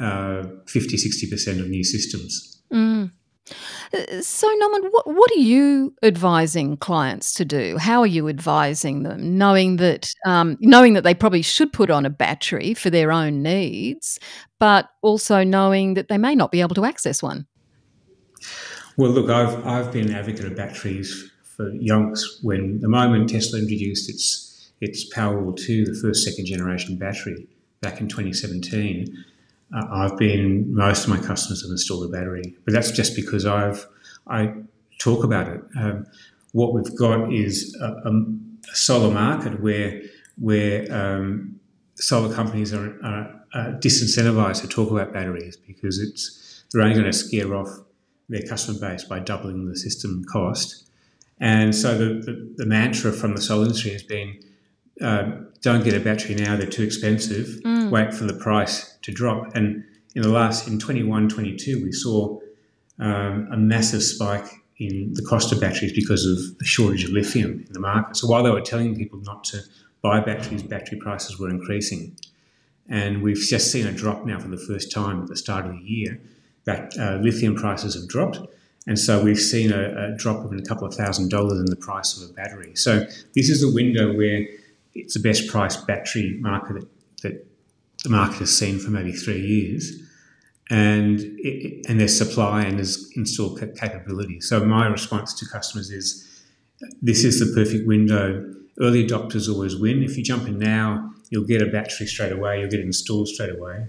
uh, 0.00 0.44
50, 0.66 0.96
60% 0.96 1.60
of 1.60 1.68
new 1.68 1.84
systems. 1.84 2.62
Mm. 2.72 3.10
Uh, 3.92 4.20
so, 4.22 4.50
Norman, 4.58 4.90
what, 4.90 5.06
what 5.06 5.30
are 5.32 5.40
you 5.40 5.94
advising 6.02 6.76
clients 6.76 7.34
to 7.34 7.44
do? 7.44 7.76
How 7.78 8.00
are 8.00 8.06
you 8.06 8.28
advising 8.28 9.02
them, 9.02 9.36
knowing 9.36 9.76
that 9.76 10.12
um, 10.24 10.56
knowing 10.60 10.94
that 10.94 11.04
they 11.04 11.14
probably 11.14 11.42
should 11.42 11.72
put 11.72 11.90
on 11.90 12.06
a 12.06 12.10
battery 12.10 12.74
for 12.74 12.90
their 12.90 13.12
own 13.12 13.42
needs, 13.42 14.18
but 14.58 14.88
also 15.02 15.44
knowing 15.44 15.94
that 15.94 16.08
they 16.08 16.18
may 16.18 16.34
not 16.34 16.52
be 16.52 16.60
able 16.60 16.74
to 16.74 16.84
access 16.84 17.22
one? 17.22 17.46
Well, 18.96 19.10
look, 19.10 19.28
I've 19.28 19.66
I've 19.66 19.92
been 19.92 20.08
an 20.08 20.14
advocate 20.14 20.46
of 20.46 20.56
batteries 20.56 21.30
for 21.42 21.70
yonks 21.72 22.20
when 22.42 22.80
the 22.80 22.88
moment 22.88 23.30
Tesla 23.30 23.58
introduced 23.58 24.08
its 24.08 24.70
its 24.80 25.12
Powerwall 25.14 25.56
2, 25.56 25.84
the 25.84 25.94
first 26.00 26.24
second 26.24 26.46
generation 26.46 26.96
battery, 26.96 27.46
back 27.80 28.00
in 28.00 28.08
2017 28.08 29.24
I've 29.74 30.16
been 30.16 30.72
most 30.74 31.04
of 31.04 31.10
my 31.10 31.18
customers 31.18 31.62
have 31.62 31.70
installed 31.70 32.04
a 32.06 32.08
battery, 32.08 32.54
but 32.64 32.72
that's 32.72 32.90
just 32.92 33.16
because 33.16 33.44
I've 33.44 33.86
I 34.26 34.54
talk 34.98 35.24
about 35.24 35.48
it. 35.48 35.60
Um, 35.76 36.06
what 36.52 36.72
we've 36.72 36.96
got 36.96 37.32
is 37.32 37.76
a, 37.80 37.86
a, 38.08 38.24
solar 38.72 39.12
market 39.12 39.60
where 39.60 40.00
where 40.38 40.86
um, 40.94 41.58
solar 41.96 42.34
companies 42.34 42.72
are, 42.72 42.98
are, 43.04 43.44
are, 43.54 43.72
disincentivized 43.72 44.60
to 44.60 44.68
talk 44.68 44.90
about 44.90 45.12
batteries 45.12 45.56
because 45.56 45.98
it's 45.98 46.64
they're 46.72 46.82
only 46.82 46.94
going 46.94 47.06
to 47.06 47.12
scare 47.12 47.54
off 47.54 47.68
their 48.28 48.42
customer 48.42 48.78
base 48.78 49.04
by 49.04 49.18
doubling 49.18 49.68
the 49.68 49.76
system 49.76 50.24
cost. 50.32 50.88
And 51.40 51.74
so 51.74 51.98
the, 51.98 52.20
the, 52.20 52.54
the 52.56 52.66
mantra 52.66 53.12
from 53.12 53.34
the 53.34 53.42
solar 53.42 53.64
industry 53.64 53.92
has 53.92 54.02
been 54.02 54.40
uh, 55.00 55.32
don't 55.64 55.82
get 55.82 55.94
a 55.94 56.00
battery 56.00 56.34
now, 56.34 56.56
they're 56.56 56.66
too 56.66 56.82
expensive, 56.82 57.46
mm. 57.64 57.90
wait 57.90 58.12
for 58.12 58.24
the 58.24 58.34
price 58.34 58.98
to 59.00 59.10
drop. 59.10 59.56
And 59.56 59.82
in 60.14 60.20
the 60.20 60.28
last, 60.28 60.68
in 60.68 60.78
21, 60.78 61.30
22, 61.30 61.82
we 61.82 61.90
saw 61.90 62.38
um, 62.98 63.48
a 63.50 63.56
massive 63.56 64.02
spike 64.02 64.46
in 64.78 65.14
the 65.14 65.22
cost 65.22 65.52
of 65.52 65.60
batteries 65.62 65.94
because 65.94 66.26
of 66.26 66.58
the 66.58 66.66
shortage 66.66 67.04
of 67.04 67.10
lithium 67.10 67.64
in 67.66 67.72
the 67.72 67.80
market. 67.80 68.14
So 68.14 68.28
while 68.28 68.42
they 68.42 68.50
were 68.50 68.60
telling 68.60 68.94
people 68.94 69.20
not 69.20 69.42
to 69.44 69.62
buy 70.02 70.20
batteries, 70.20 70.62
battery 70.62 70.98
prices 70.98 71.38
were 71.38 71.48
increasing. 71.48 72.14
And 72.86 73.22
we've 73.22 73.38
just 73.40 73.72
seen 73.72 73.86
a 73.86 73.92
drop 73.92 74.26
now 74.26 74.38
for 74.38 74.48
the 74.48 74.58
first 74.58 74.92
time 74.92 75.22
at 75.22 75.28
the 75.28 75.36
start 75.36 75.64
of 75.64 75.72
the 75.72 75.82
year 75.82 76.20
that 76.64 76.92
uh, 76.98 77.16
lithium 77.22 77.54
prices 77.54 77.94
have 77.94 78.06
dropped. 78.06 78.38
And 78.86 78.98
so 78.98 79.22
we've 79.22 79.40
seen 79.40 79.72
a, 79.72 80.12
a 80.12 80.16
drop 80.18 80.44
of 80.44 80.52
a 80.52 80.60
couple 80.60 80.86
of 80.86 80.92
thousand 80.92 81.30
dollars 81.30 81.58
in 81.58 81.64
the 81.66 81.76
price 81.76 82.20
of 82.20 82.28
a 82.28 82.32
battery. 82.34 82.76
So 82.76 83.06
this 83.34 83.48
is 83.48 83.62
a 83.62 83.72
window 83.72 84.14
where 84.14 84.46
it's 84.94 85.14
the 85.14 85.20
best 85.20 85.48
price 85.48 85.76
battery 85.76 86.38
market 86.40 86.74
that, 86.74 86.88
that 87.22 87.46
the 88.02 88.10
market 88.10 88.38
has 88.38 88.56
seen 88.56 88.78
for 88.78 88.90
maybe 88.90 89.12
three 89.12 89.40
years. 89.40 90.00
And 90.70 91.20
it, 91.20 91.84
and 91.88 92.00
there's 92.00 92.16
supply 92.16 92.62
and 92.62 92.78
there's 92.78 93.10
install 93.16 93.56
capability. 93.56 94.40
So 94.40 94.64
my 94.64 94.86
response 94.86 95.34
to 95.34 95.46
customers 95.46 95.90
is, 95.90 96.30
this 97.02 97.24
is 97.24 97.40
the 97.40 97.54
perfect 97.54 97.86
window. 97.86 98.54
Early 98.80 99.06
adopters 99.06 99.48
always 99.52 99.76
win. 99.76 100.02
If 100.02 100.16
you 100.16 100.22
jump 100.22 100.48
in 100.48 100.58
now, 100.58 101.12
you'll 101.30 101.46
get 101.46 101.62
a 101.62 101.66
battery 101.66 102.06
straight 102.06 102.32
away. 102.32 102.60
You'll 102.60 102.70
get 102.70 102.80
it 102.80 102.86
installed 102.86 103.28
straight 103.28 103.54
away. 103.54 103.86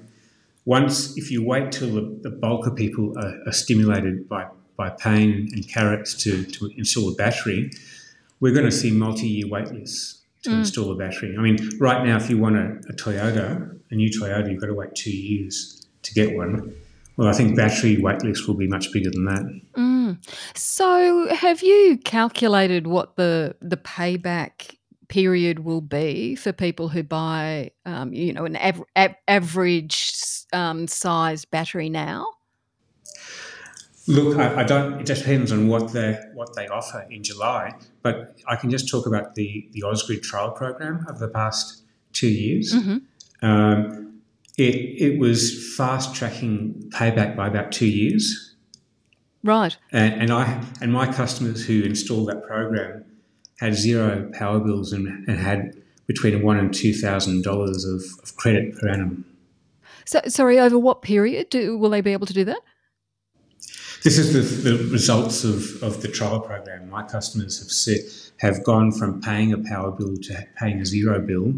Once, 0.65 1.15
if 1.17 1.31
you 1.31 1.43
wait 1.43 1.71
till 1.71 1.93
the, 1.93 2.19
the 2.23 2.29
bulk 2.29 2.65
of 2.65 2.75
people 2.75 3.13
are, 3.17 3.37
are, 3.45 3.51
stimulated 3.51 4.27
by, 4.27 4.47
by 4.75 4.89
pain 4.89 5.47
and 5.53 5.67
carrots 5.67 6.15
to, 6.15 6.43
to 6.43 6.71
install 6.75 7.11
a 7.11 7.15
battery, 7.15 7.71
we're 8.39 8.53
going 8.53 8.65
to 8.65 8.71
see 8.71 8.91
multi-year 8.91 9.47
wait 9.47 9.71
lists 9.71 10.24
to 10.45 10.51
mm. 10.51 10.59
install 10.59 10.91
a 10.91 10.95
battery. 10.95 11.35
I 11.37 11.41
mean, 11.41 11.57
right 11.79 12.05
now, 12.05 12.17
if 12.17 12.29
you 12.29 12.37
want 12.37 12.55
a, 12.55 12.79
a, 12.89 12.93
Toyota, 12.93 13.77
a 13.91 13.95
new 13.95 14.09
Toyota, 14.09 14.49
you've 14.49 14.61
got 14.61 14.67
to 14.67 14.73
wait 14.73 14.95
two 14.95 15.11
years 15.11 15.85
to 16.03 16.13
get 16.13 16.35
one. 16.35 16.73
Well, 17.17 17.27
I 17.27 17.33
think 17.33 17.55
battery 17.55 17.97
wait 17.97 18.23
lists 18.23 18.47
will 18.47 18.55
be 18.55 18.67
much 18.67 18.91
bigger 18.91 19.09
than 19.09 19.25
that. 19.25 19.61
Mm. 19.77 20.17
So, 20.55 21.33
have 21.33 21.63
you 21.63 21.97
calculated 22.03 22.87
what 22.87 23.15
the 23.15 23.55
the 23.61 23.77
payback 23.77 24.75
period 25.07 25.59
will 25.59 25.81
be 25.81 26.35
for 26.35 26.51
people 26.51 26.89
who 26.89 27.03
buy, 27.03 27.71
um, 27.85 28.13
you 28.13 28.33
know, 28.33 28.45
an 28.45 28.57
av- 28.57 28.83
av- 28.95 29.15
average 29.27 30.11
um, 30.51 30.87
size 30.87 31.45
battery 31.45 31.89
now? 31.89 32.27
Look, 34.07 34.37
I, 34.37 34.61
I, 34.61 34.63
don't. 34.63 34.99
It 34.99 35.07
just 35.07 35.23
depends 35.23 35.51
on 35.51 35.67
what 35.67 35.91
they 35.91 36.19
what 36.33 36.55
they 36.55 36.67
offer 36.67 37.07
in 37.09 37.23
July. 37.23 37.73
But 38.03 38.37
I 38.47 38.55
can 38.55 38.69
just 38.69 38.89
talk 38.89 39.07
about 39.07 39.35
the 39.35 39.67
the 39.71 39.81
Ausgrid 39.81 40.21
trial 40.21 40.51
program 40.51 41.05
of 41.07 41.19
the 41.19 41.27
past 41.27 41.83
two 42.13 42.27
years. 42.27 42.73
Mm-hmm. 42.73 43.45
Um, 43.45 44.21
it 44.57 44.75
it 44.75 45.19
was 45.19 45.75
fast 45.75 46.15
tracking 46.15 46.89
payback 46.93 47.35
by 47.35 47.47
about 47.47 47.71
two 47.71 47.87
years. 47.87 48.55
Right. 49.43 49.77
And, 49.91 50.21
and 50.21 50.31
I 50.31 50.63
and 50.81 50.91
my 50.93 51.11
customers 51.11 51.65
who 51.65 51.83
installed 51.83 52.29
that 52.29 52.43
program 52.43 53.05
had 53.59 53.75
zero 53.75 54.29
power 54.33 54.59
bills 54.59 54.91
and, 54.91 55.27
and 55.27 55.39
had 55.39 55.75
between 56.07 56.43
one 56.43 56.57
and 56.57 56.73
two 56.73 56.93
thousand 56.93 57.43
dollars 57.43 57.85
of, 57.85 58.03
of 58.23 58.35
credit 58.35 58.77
per 58.77 58.89
annum. 58.89 59.25
So, 60.05 60.21
sorry, 60.27 60.59
over 60.59 60.77
what 60.77 61.01
period 61.01 61.49
do, 61.49 61.77
will 61.77 61.89
they 61.89 62.01
be 62.01 62.13
able 62.13 62.27
to 62.27 62.33
do 62.33 62.45
that? 62.45 62.59
This 64.05 64.19
is 64.19 64.33
the, 64.33 64.69
the 64.69 64.91
results 64.91 65.43
of, 65.43 65.81
of 65.81 66.03
the 66.03 66.07
trial 66.07 66.39
program. 66.39 66.91
My 66.91 67.01
customers 67.01 67.57
have 67.57 67.71
set, 67.71 68.01
have 68.37 68.63
gone 68.63 68.91
from 68.91 69.19
paying 69.19 69.51
a 69.51 69.57
power 69.57 69.89
bill 69.89 70.15
to 70.15 70.45
paying 70.59 70.79
a 70.79 70.85
zero 70.85 71.19
bill 71.19 71.55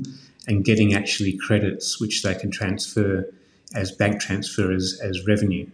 and 0.47 0.63
getting 0.63 0.93
actually 0.93 1.37
credits 1.37 1.99
which 1.99 2.23
they 2.23 2.33
can 2.33 2.49
transfer 2.49 3.29
as 3.75 3.91
bank 3.91 4.21
transfer 4.21 4.71
as, 4.71 4.97
as 5.03 5.27
revenue. 5.27 5.69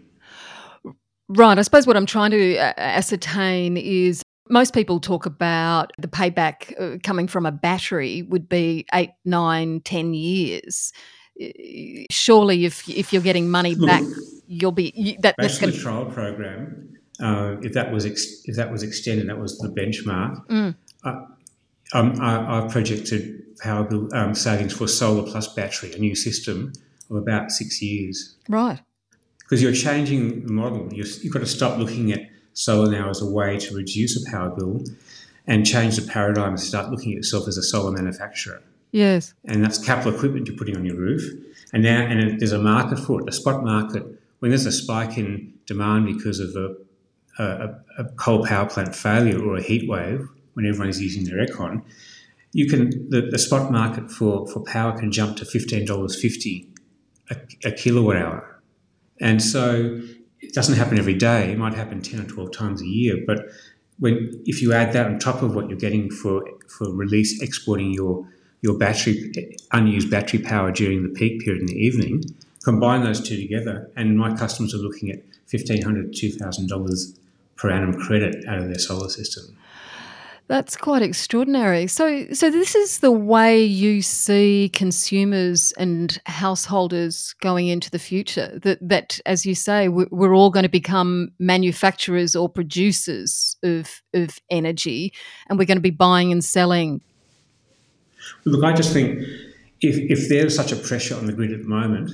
Right. 1.30 1.60
I 1.60 1.62
suppose 1.62 1.86
what 1.86 1.96
I'm 1.96 2.08
trying 2.08 2.32
to 2.32 2.58
uh, 2.58 2.74
ascertain 2.76 3.78
is 3.78 4.24
most 4.50 4.74
people 4.74 5.00
talk 5.00 5.28
about 5.28 5.92
the 6.00 6.08
payback 6.08 6.74
uh, 6.82 6.98
coming 7.04 7.28
from 7.28 7.46
a 7.46 7.52
battery 7.52 8.24
would 8.24 8.50
be 8.50 8.88
eight, 8.96 9.12
nine, 9.26 9.82
ten 9.82 10.16
years. 10.16 10.92
Surely, 12.12 12.66
if 12.66 12.88
if 12.88 13.12
you're 13.12 13.24
getting 13.24 13.50
money 13.50 13.76
back 13.76 14.04
you'll 14.48 14.72
be 14.72 14.94
you, 14.96 15.18
that, 15.22 15.36
that's 15.38 15.60
the 15.60 15.72
trial 15.72 16.06
program. 16.06 16.90
Uh, 17.20 17.58
if 17.62 17.74
that 17.74 17.92
was 17.92 18.06
ex- 18.06 18.44
if 18.46 18.56
that 18.56 18.72
was 18.72 18.84
extended, 18.84 19.30
that 19.30 19.40
was 19.40 19.58
the 19.60 19.70
benchmark. 19.70 20.46
Mm. 20.48 20.76
Uh, 21.04 21.26
um, 21.94 22.20
I, 22.20 22.62
have 22.62 22.72
projected 22.72 23.58
power 23.60 23.84
bill 23.84 24.14
um, 24.14 24.34
savings 24.34 24.74
for 24.74 24.88
solar 24.88 25.24
plus 25.24 25.54
battery, 25.54 25.94
a 25.94 25.98
new 25.98 26.16
system 26.16 26.74
of 27.10 27.18
about 27.18 27.52
six 27.52 27.82
years. 27.82 28.36
Right. 28.50 28.80
Because 29.40 29.62
you're 29.62 29.74
changing 29.74 30.48
the 30.48 30.54
model. 30.54 30.92
you 30.92 31.04
have 31.04 31.32
got 31.32 31.40
to 31.40 31.46
stop 31.46 31.78
looking 31.78 32.12
at 32.12 32.22
solar 32.54 32.92
now 32.92 33.10
as 33.10 33.22
a 33.22 33.30
way 33.30 33.58
to 33.60 33.76
reduce 33.76 34.16
a 34.22 34.32
power 34.32 34.50
bill 34.50 34.84
and 35.46 35.66
change 35.66 35.98
the 35.98 36.10
paradigm 36.10 36.50
and 36.50 36.60
start 36.60 36.90
looking 36.90 37.12
at 37.12 37.18
yourself 37.18 37.48
as 37.48 37.58
a 37.58 37.64
solar 37.64 37.92
manufacturer. 37.92 38.64
Yes. 38.94 39.34
And 39.44 39.64
that's 39.64 39.78
capital 39.84 40.16
equipment 40.16 40.48
you're 40.48 40.56
putting 40.56 40.78
on 40.78 40.86
your 40.86 40.96
roof. 40.96 41.24
And 41.74 41.84
now, 41.84 42.02
and 42.06 42.40
there's 42.40 42.54
a 42.54 42.60
market 42.60 43.00
for 43.00 43.20
it, 43.20 43.28
a 43.28 43.32
spot 43.32 43.64
market 43.64 44.04
when 44.40 44.52
there's 44.52 44.66
a 44.66 44.72
spike 44.72 45.18
in 45.18 45.54
demand 45.66 46.06
because 46.06 46.40
of 46.40 46.56
a, 46.56 46.76
a, 47.42 47.76
a 47.98 48.04
coal 48.18 48.46
power 48.46 48.70
plant 48.70 48.94
failure 48.96 49.42
or 49.42 49.56
a 49.56 49.62
heat 49.62 49.90
wave, 49.90 50.28
when 50.54 50.66
everyone's 50.66 51.02
using 51.02 51.24
their 51.24 51.44
aircon, 51.44 51.82
you 52.52 52.68
can 52.68 53.10
the, 53.10 53.22
the 53.22 53.40
spot 53.40 53.72
market 53.72 54.12
for, 54.12 54.46
for 54.48 54.60
power 54.60 54.98
can 55.00 55.12
jump 55.12 55.38
to 55.38 55.46
fifteen 55.46 55.86
dollars 55.86 56.22
fifty 56.22 56.70
a, 57.32 57.38
a 57.66 57.72
kilowatt 57.72 58.18
hour, 58.18 58.62
and 59.20 59.42
so 59.42 60.00
it 60.42 60.54
doesn't 60.54 60.76
happen 60.76 61.00
every 61.00 61.16
day. 61.16 61.52
It 61.52 61.58
might 61.58 61.74
happen 61.74 62.02
ten 62.02 62.20
or 62.20 62.26
twelve 62.26 62.52
times 62.52 62.82
a 62.82 62.86
year, 62.86 63.18
but 63.26 63.46
when 63.98 64.30
if 64.46 64.62
you 64.62 64.74
add 64.74 64.94
that 64.94 65.08
on 65.08 65.18
top 65.18 65.42
of 65.42 65.56
what 65.56 65.70
you're 65.70 65.80
getting 65.80 66.12
for 66.12 66.44
for 66.68 66.94
release 66.94 67.42
exporting 67.42 67.92
your 67.92 68.28
your 68.64 68.78
battery 68.78 69.32
unused 69.72 70.10
battery 70.10 70.40
power 70.40 70.72
during 70.72 71.04
the 71.04 71.10
peak 71.10 71.42
period 71.42 71.62
in 71.62 71.68
the 71.68 71.78
evening, 71.78 72.24
Combine 72.64 73.04
those 73.04 73.20
two 73.20 73.36
together, 73.36 73.92
and 73.98 74.18
my 74.18 74.34
customers 74.36 74.74
are 74.74 74.78
looking 74.78 75.10
at 75.10 75.18
1,500 75.52 76.14
to 76.14 76.30
$2,000 76.30 77.20
per 77.58 77.70
annum 77.70 77.94
credit 77.94 78.46
out 78.48 78.60
of 78.60 78.68
their 78.68 78.80
solar 78.80 79.10
system. 79.10 79.58
That's 80.48 80.78
quite 80.78 81.02
extraordinary. 81.02 81.88
So, 81.88 82.26
so 82.32 82.50
this 82.50 82.74
is 82.74 83.00
the 83.00 83.12
way 83.12 83.62
you 83.64 84.02
see 84.02 84.70
consumers 84.74 85.74
and 85.74 86.18
householders 86.26 87.36
going 87.42 87.68
into 87.68 87.90
the 87.90 88.00
future. 88.00 88.60
That, 88.64 88.78
that 88.82 89.20
as 89.26 89.46
you 89.46 89.56
say, 89.56 89.90
we're 89.90 90.36
all 90.36 90.50
going 90.50 90.64
to 90.64 90.70
become 90.70 91.32
manufacturers 91.40 92.36
or 92.36 92.48
producers 92.48 93.58
of 93.64 94.02
of 94.14 94.40
energy, 94.50 95.14
and 95.48 95.60
we're 95.60 95.66
going 95.66 95.78
to 95.78 95.82
be 95.82 95.92
buying 95.92 96.32
and 96.32 96.44
selling. 96.44 97.02
Look, 98.46 98.64
I 98.64 98.74
just 98.74 98.94
think 98.94 99.20
if 99.82 99.98
if 100.10 100.30
there's 100.30 100.56
such 100.56 100.72
a 100.72 100.76
pressure 100.76 101.16
on 101.16 101.26
the 101.26 101.34
grid 101.34 101.52
at 101.52 101.62
the 101.62 101.68
moment, 101.68 102.12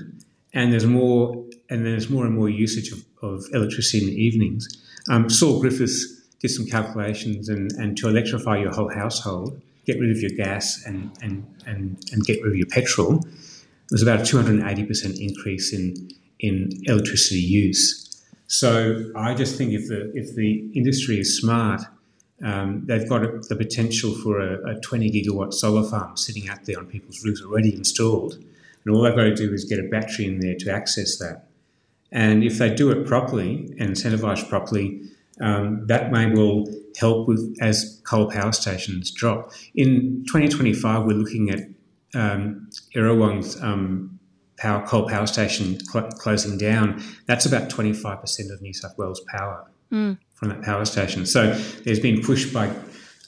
and 0.54 0.72
there's 0.74 0.86
more 0.86 1.46
and 1.70 1.86
there's 1.86 2.10
more 2.10 2.26
and 2.26 2.36
more 2.36 2.50
usage 2.50 2.92
of, 2.92 3.04
of 3.22 3.46
electricity 3.54 4.00
in 4.00 4.08
the 4.08 4.16
evenings. 4.16 4.68
Um, 5.10 5.30
Saul 5.30 5.60
Griffiths 5.62 6.20
did 6.40 6.50
some 6.50 6.66
calculations, 6.66 7.50
and, 7.50 7.72
and 7.74 7.98
to 7.98 8.08
electrify 8.08 8.58
your 8.58 8.72
whole 8.72 8.92
household, 8.94 9.62
get 9.86 10.00
rid 10.00 10.10
of 10.10 10.22
your 10.22 10.32
gas 10.32 10.84
and, 10.86 11.12
and, 11.22 11.46
and, 11.66 11.98
and 12.12 12.24
get 12.24 12.42
rid 12.42 12.52
of 12.52 12.58
your 12.58 12.68
petrol, 12.68 13.24
there's 13.90 14.02
about 14.02 14.20
a 14.20 14.24
280% 14.24 15.20
increase 15.20 15.74
in, 15.74 16.10
in 16.40 16.70
electricity 16.86 17.40
use. 17.40 18.24
So 18.48 19.12
I 19.16 19.34
just 19.34 19.58
think 19.58 19.74
if 19.74 19.88
the, 19.88 20.12
if 20.16 20.36
the 20.36 20.72
industry 20.74 21.20
is 21.20 21.40
smart, 21.40 21.82
um, 22.44 22.84
they've 22.86 23.08
got 23.08 23.24
a, 23.24 23.40
the 23.50 23.56
potential 23.56 24.14
for 24.14 24.40
a, 24.40 24.76
a 24.76 24.80
20 24.80 25.12
gigawatt 25.12 25.54
solar 25.54 25.88
farm 25.88 26.16
sitting 26.16 26.50
out 26.50 26.66
there 26.66 26.80
on 26.80 26.86
people's 26.86 27.24
roofs 27.24 27.42
already 27.42 27.74
installed. 27.74 28.36
And 28.86 28.96
all 28.96 29.02
they've 29.02 29.16
got 29.16 29.24
to 29.24 29.36
do 29.36 29.54
is 29.54 29.66
get 29.66 29.80
a 29.80 29.88
battery 29.90 30.26
in 30.26 30.40
there 30.40 30.56
to 30.56 30.72
access 30.72 31.18
that. 31.18 31.48
And 32.12 32.44
if 32.44 32.58
they 32.58 32.74
do 32.74 32.90
it 32.92 33.06
properly 33.06 33.74
and 33.78 33.92
incentivised 33.92 34.50
properly, 34.50 35.02
um, 35.42 35.86
that 35.88 36.12
may 36.12 36.32
well 36.32 36.66
help 36.98 37.28
with 37.28 37.56
as 37.62 38.02
coal 38.06 38.30
power 38.30 38.52
stations 38.52 39.12
drop. 39.12 39.52
In 39.76 40.26
2025, 40.28 41.06
we're 41.06 41.14
looking 41.14 41.50
at 41.50 41.60
um, 42.16 42.70
Eraring's 42.96 43.62
um, 43.62 44.20
power 44.58 44.86
coal 44.86 45.08
power 45.08 45.28
station 45.28 45.80
cl- 45.86 46.10
closing 46.12 46.58
down. 46.58 47.02
That's 47.26 47.46
about 47.46 47.70
25% 47.70 48.52
of 48.52 48.62
New 48.62 48.74
South 48.74 48.98
Wales 48.98 49.22
power 49.28 49.70
mm. 49.92 50.18
from 50.34 50.50
that 50.50 50.62
power 50.62 50.86
station. 50.86 51.26
So 51.26 51.54
there's 51.84 52.00
been 52.00 52.22
push 52.22 52.52
by 52.52 52.72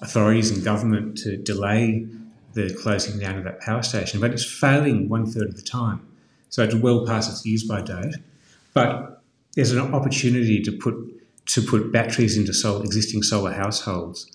authorities 0.02 0.52
and 0.52 0.64
government 0.64 1.18
to 1.20 1.38
delay 1.38 2.08
the 2.54 2.74
closing 2.82 3.20
down 3.20 3.38
of 3.38 3.44
that 3.46 3.62
power 3.62 3.84
station, 3.84 4.20
but 4.20 4.32
it's 4.32 4.46
failing 4.46 5.08
one 5.08 5.26
third 5.26 5.48
of 5.50 5.56
the 5.56 5.62
time. 5.62 6.06
So 6.50 6.64
it's 6.64 6.76
well 6.76 7.06
past 7.06 7.30
its 7.32 7.46
use 7.46 7.66
by 7.66 7.82
date. 7.82 8.16
But 8.74 9.22
there's 9.56 9.72
an 9.72 9.94
opportunity 9.94 10.62
to 10.62 10.72
put 10.72 10.96
to 11.48 11.62
put 11.62 11.92
batteries 11.92 12.38
into 12.38 12.54
solar, 12.54 12.84
existing 12.84 13.24
solar 13.24 13.54
households 13.54 14.32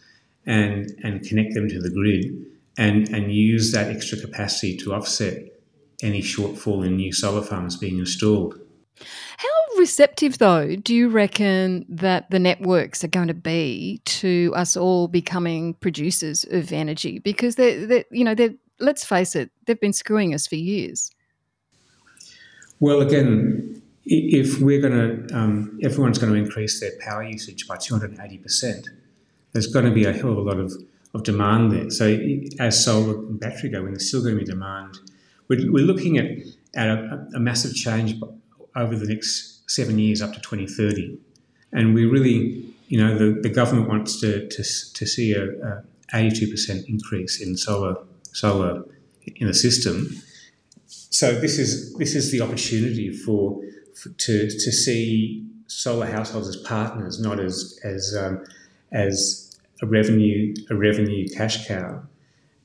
and 0.47 0.91
and 1.03 1.27
connect 1.27 1.55
them 1.55 1.69
to 1.69 1.81
the 1.81 1.91
grid 1.91 2.47
and 2.79 3.09
and 3.11 3.33
use 3.33 3.73
that 3.73 3.91
extra 3.91 4.19
capacity 4.19 4.77
to 4.79 4.95
offset 4.95 5.43
any 6.03 6.21
shortfall 6.21 6.85
in 6.87 6.97
new 6.97 7.13
solar 7.13 7.43
farms 7.43 7.77
being 7.77 7.99
installed. 7.99 8.59
How 9.37 9.56
receptive, 9.87 10.39
though, 10.39 10.75
do 10.75 10.93
you 10.93 11.09
reckon 11.09 11.87
that 11.89 12.29
the 12.31 12.41
networks 12.41 13.05
are 13.05 13.09
going 13.19 13.29
to 13.29 13.35
be 13.35 14.01
to 14.05 14.53
us 14.57 14.77
all 14.77 15.07
becoming 15.07 15.75
producers 15.75 16.45
of 16.51 16.73
energy? 16.73 17.21
Because 17.21 17.55
they, 17.55 17.85
they 17.85 18.05
you 18.11 18.25
know, 18.25 18.35
they 18.35 18.57
let's 18.81 19.05
face 19.05 19.37
it, 19.37 19.49
they've 19.65 19.81
been 19.81 19.93
screwing 19.93 20.35
us 20.35 20.49
for 20.49 20.57
years. 20.57 21.13
Well, 22.81 23.01
again, 23.01 23.81
if 24.05 24.61
we're 24.61 24.81
going 24.81 25.29
to, 25.29 25.37
um, 25.37 25.79
everyone's 25.85 26.19
going 26.19 26.33
to 26.33 26.39
increase 26.39 26.81
their 26.81 26.91
power 26.99 27.23
usage 27.23 27.69
by 27.69 27.77
280%, 27.77 28.89
there's 29.53 29.69
going 29.69 29.85
to 29.85 29.93
be 29.93 30.05
a 30.05 30.13
hell 30.13 30.33
of 30.33 30.39
a 30.39 30.41
lot 30.41 30.59
of, 30.59 30.73
of 31.15 31.23
demand 31.23 31.71
there. 31.71 31.91
So 31.91 32.19
as 32.59 32.85
solar 32.85 33.19
and 33.19 33.39
battery 33.39 33.71
go, 33.71 33.85
there's 33.85 34.09
still 34.09 34.23
going 34.23 34.35
to 34.35 34.41
be 34.41 34.45
demand, 34.45 34.99
we're, 35.47 35.71
we're 35.71 35.85
looking 35.85 36.19
at, 36.19 36.27
at 36.75 36.89
a, 36.89 37.29
a, 37.37 37.39
massive 37.39 37.73
change 37.73 38.21
over 38.75 38.97
the 38.97 39.07
next 39.07 39.56
seven 39.67 39.99
years 39.99 40.23
up 40.23 40.33
to 40.33 40.41
2030. 40.41 41.19
And 41.73 41.95
we 41.95 42.07
really, 42.07 42.65
you 42.89 42.99
know, 42.99 43.19
the, 43.19 43.41
the 43.41 43.49
government 43.49 43.89
wants 43.89 44.21
to, 44.21 44.49
to, 44.49 44.63
to 44.63 45.07
see 45.07 45.33
a, 45.35 45.45
a 45.45 45.85
82% 46.13 46.89
increase 46.89 47.41
in 47.41 47.57
solar 47.57 47.97
solar 48.33 48.85
in 49.37 49.47
the 49.47 49.55
system. 49.55 50.23
So 50.87 51.35
this 51.41 51.59
is 51.59 51.95
this 51.95 52.15
is 52.15 52.31
the 52.31 52.41
opportunity 52.43 53.11
for 53.11 53.61
to 54.19 54.49
to 54.49 54.73
see 54.73 55.47
solar 55.67 56.07
households 56.07 56.49
as 56.49 56.57
partners, 56.57 57.19
not 57.19 57.41
as 57.41 57.79
as 57.83 58.15
um, 58.19 58.45
as 58.93 59.59
a 59.83 59.87
revenue 59.87 60.55
a 60.71 60.77
revenue 60.77 61.27
cash 61.29 61.67
cow. 61.67 62.03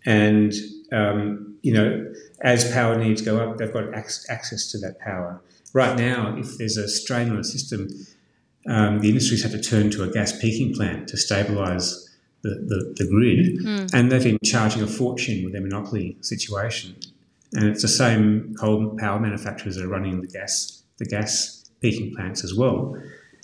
And 0.06 0.54
um, 0.91 1.56
you 1.62 1.73
know, 1.73 2.13
as 2.41 2.71
power 2.71 2.97
needs 2.97 3.21
go 3.21 3.39
up, 3.39 3.58
they've 3.58 3.71
got 3.71 3.93
access 3.93 4.71
to 4.71 4.78
that 4.80 4.99
power. 4.99 5.41
Right 5.73 5.97
now, 5.97 6.36
if 6.38 6.57
there's 6.57 6.77
a 6.77 6.88
strain 6.88 7.29
on 7.29 7.38
the 7.38 7.43
system, 7.43 7.88
um, 8.67 8.99
the 8.99 9.10
industry's 9.10 9.43
had 9.43 9.51
to 9.51 9.62
turn 9.62 9.89
to 9.91 10.03
a 10.03 10.10
gas 10.10 10.38
peaking 10.39 10.73
plant 10.73 11.07
to 11.10 11.17
stabilise 11.17 12.10
the, 12.43 12.49
the, 12.49 12.93
the, 12.97 13.10
grid, 13.10 13.60
mm. 13.60 13.93
and 13.93 14.12
they've 14.12 14.23
been 14.23 14.39
charging 14.43 14.81
a 14.81 14.88
fortune 14.88 15.43
with 15.43 15.53
their 15.53 15.62
monopoly 15.62 16.17
situation. 16.21 16.95
And 17.53 17.65
it's 17.65 17.81
the 17.81 17.88
same 17.88 18.55
coal 18.60 18.95
power 18.97 19.19
manufacturers 19.19 19.75
that 19.75 19.86
are 19.86 19.89
running 19.89 20.21
the 20.21 20.27
gas 20.27 20.84
the 20.97 21.05
gas 21.05 21.69
peaking 21.81 22.15
plants 22.15 22.43
as 22.43 22.53
well. 22.53 22.95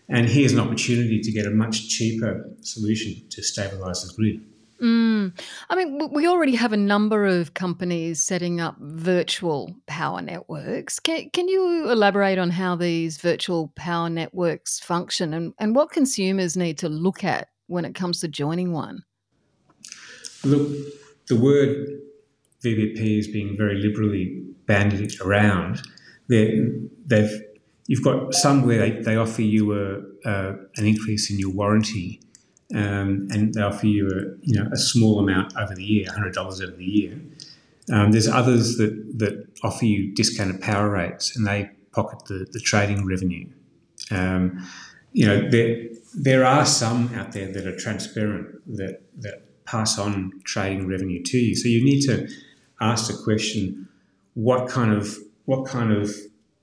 And 0.09 0.29
here's 0.29 0.53
an 0.53 0.59
opportunity 0.59 1.19
to 1.21 1.31
get 1.31 1.45
a 1.45 1.49
much 1.49 1.89
cheaper 1.89 2.49
solution 2.61 3.27
to 3.29 3.41
stabilise 3.41 4.07
the 4.07 4.13
grid. 4.15 4.41
Mm. 4.81 5.39
I 5.69 5.75
mean, 5.75 6.09
we 6.11 6.27
already 6.27 6.55
have 6.55 6.73
a 6.73 6.77
number 6.77 7.25
of 7.25 7.53
companies 7.53 8.23
setting 8.23 8.61
up 8.61 8.75
virtual 8.79 9.75
power 9.87 10.21
networks. 10.21 10.99
Can, 10.99 11.29
can 11.31 11.47
you 11.47 11.89
elaborate 11.89 12.37
on 12.37 12.51
how 12.51 12.75
these 12.75 13.17
virtual 13.17 13.71
power 13.75 14.09
networks 14.09 14.79
function 14.79 15.33
and, 15.33 15.53
and 15.59 15.75
what 15.75 15.91
consumers 15.91 16.55
need 16.55 16.77
to 16.79 16.89
look 16.89 17.23
at 17.23 17.49
when 17.67 17.85
it 17.85 17.95
comes 17.95 18.19
to 18.21 18.27
joining 18.27 18.71
one? 18.71 19.03
Look, 20.43 20.69
the 21.27 21.35
word 21.35 21.87
VPP 22.63 23.19
is 23.19 23.27
being 23.27 23.57
very 23.57 23.75
liberally 23.75 24.43
bandied 24.65 25.19
around. 25.21 25.81
They're, 26.27 26.67
they've 27.05 27.41
you've 27.87 28.03
got 28.03 28.33
some 28.33 28.65
where 28.65 28.77
they, 28.77 28.91
they 29.01 29.15
offer 29.15 29.41
you 29.41 29.73
a, 29.73 30.29
a, 30.29 30.55
an 30.75 30.85
increase 30.85 31.31
in 31.31 31.39
your 31.39 31.51
warranty 31.51 32.21
um, 32.73 33.27
and 33.32 33.53
they 33.53 33.62
offer 33.62 33.88
you 33.88 34.08
a, 34.08 34.45
you 34.45 34.60
know, 34.60 34.69
a 34.71 34.77
small 34.77 35.19
amount 35.19 35.53
over 35.58 35.73
the 35.73 35.84
year, 35.84 36.08
$100 36.08 36.38
over 36.38 36.75
the 36.75 36.84
year. 36.84 37.19
Um, 37.91 38.12
there's 38.12 38.27
others 38.27 38.77
that, 38.77 39.19
that 39.19 39.47
offer 39.63 39.86
you 39.86 40.13
discounted 40.13 40.62
power 40.62 40.89
rates 40.89 41.36
and 41.36 41.47
they 41.47 41.69
pocket 41.93 42.25
the, 42.25 42.45
the 42.51 42.60
trading 42.60 43.06
revenue. 43.06 43.47
Um, 44.12 44.67
you 45.13 45.25
know, 45.25 45.49
there, 45.49 45.86
there 46.13 46.45
are 46.45 46.65
some 46.65 47.13
out 47.15 47.32
there 47.32 47.51
that 47.51 47.65
are 47.65 47.75
transparent 47.75 48.62
that, 48.75 49.01
that 49.21 49.65
pass 49.65 49.97
on 49.97 50.34
trading 50.43 50.88
revenue 50.88 51.23
to 51.23 51.38
you. 51.38 51.56
So 51.56 51.67
you 51.69 51.84
need 51.84 52.01
to 52.01 52.27
ask 52.82 53.08
the 53.08 53.17
question, 53.23 53.88
what 54.34 54.69
kind 54.69 54.93
of 54.93 55.17
what 55.45 55.65
kind 55.65 55.93
of 55.93 56.13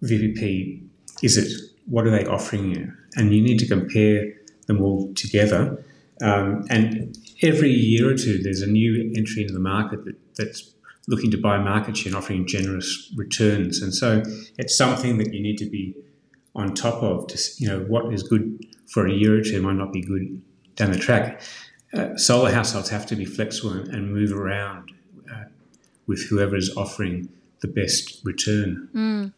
VPP 0.03 0.87
is 1.23 1.37
it? 1.37 1.51
What 1.87 2.07
are 2.07 2.11
they 2.11 2.27
offering 2.27 2.71
you? 2.71 2.93
And 3.17 3.35
you 3.35 3.43
need 3.43 3.59
to 3.61 3.67
compare 3.67 4.33
them 4.67 4.83
all 4.83 5.13
together. 5.15 5.83
Um, 6.23 6.65
and 6.71 7.17
every 7.43 7.71
year 7.71 8.11
or 8.11 8.17
two, 8.17 8.43
there's 8.43 8.63
a 8.63 8.67
new 8.67 9.13
entry 9.17 9.43
into 9.43 9.53
the 9.53 9.61
market 9.61 10.05
that, 10.05 10.17
that's 10.37 10.75
looking 11.09 11.31
to 11.31 11.37
buy 11.37 11.59
market 11.59 11.97
share 11.97 12.11
and 12.11 12.17
offering 12.17 12.47
generous 12.47 13.13
returns. 13.17 13.83
And 13.83 13.95
so 13.95 14.23
it's 14.57 14.77
something 14.77 15.19
that 15.19 15.33
you 15.33 15.43
need 15.43 15.59
to 15.59 15.69
be 15.69 15.95
on 16.55 16.75
top 16.75 17.03
of. 17.03 17.27
To 17.29 17.39
you 17.59 17.69
know 17.69 17.81
what 17.81 18.13
is 18.13 18.23
good 18.23 18.65
for 18.89 19.07
a 19.07 19.13
year 19.13 19.39
or 19.39 19.43
two 19.43 19.61
might 19.61 19.77
not 19.77 19.93
be 19.93 20.03
good 20.03 20.41
down 20.77 20.93
the 20.93 20.99
track. 20.99 21.43
Uh, 21.93 22.17
solar 22.17 22.51
households 22.51 22.89
have 22.89 23.07
to 23.07 23.17
be 23.17 23.25
flexible 23.25 23.73
and, 23.73 23.89
and 23.89 24.13
move 24.13 24.33
around 24.33 24.91
uh, 25.33 25.45
with 26.07 26.29
whoever 26.29 26.57
is 26.57 26.75
offering 26.77 27.29
the 27.61 27.69
best 27.69 28.21
return. 28.25 28.89
Mm. 28.95 29.33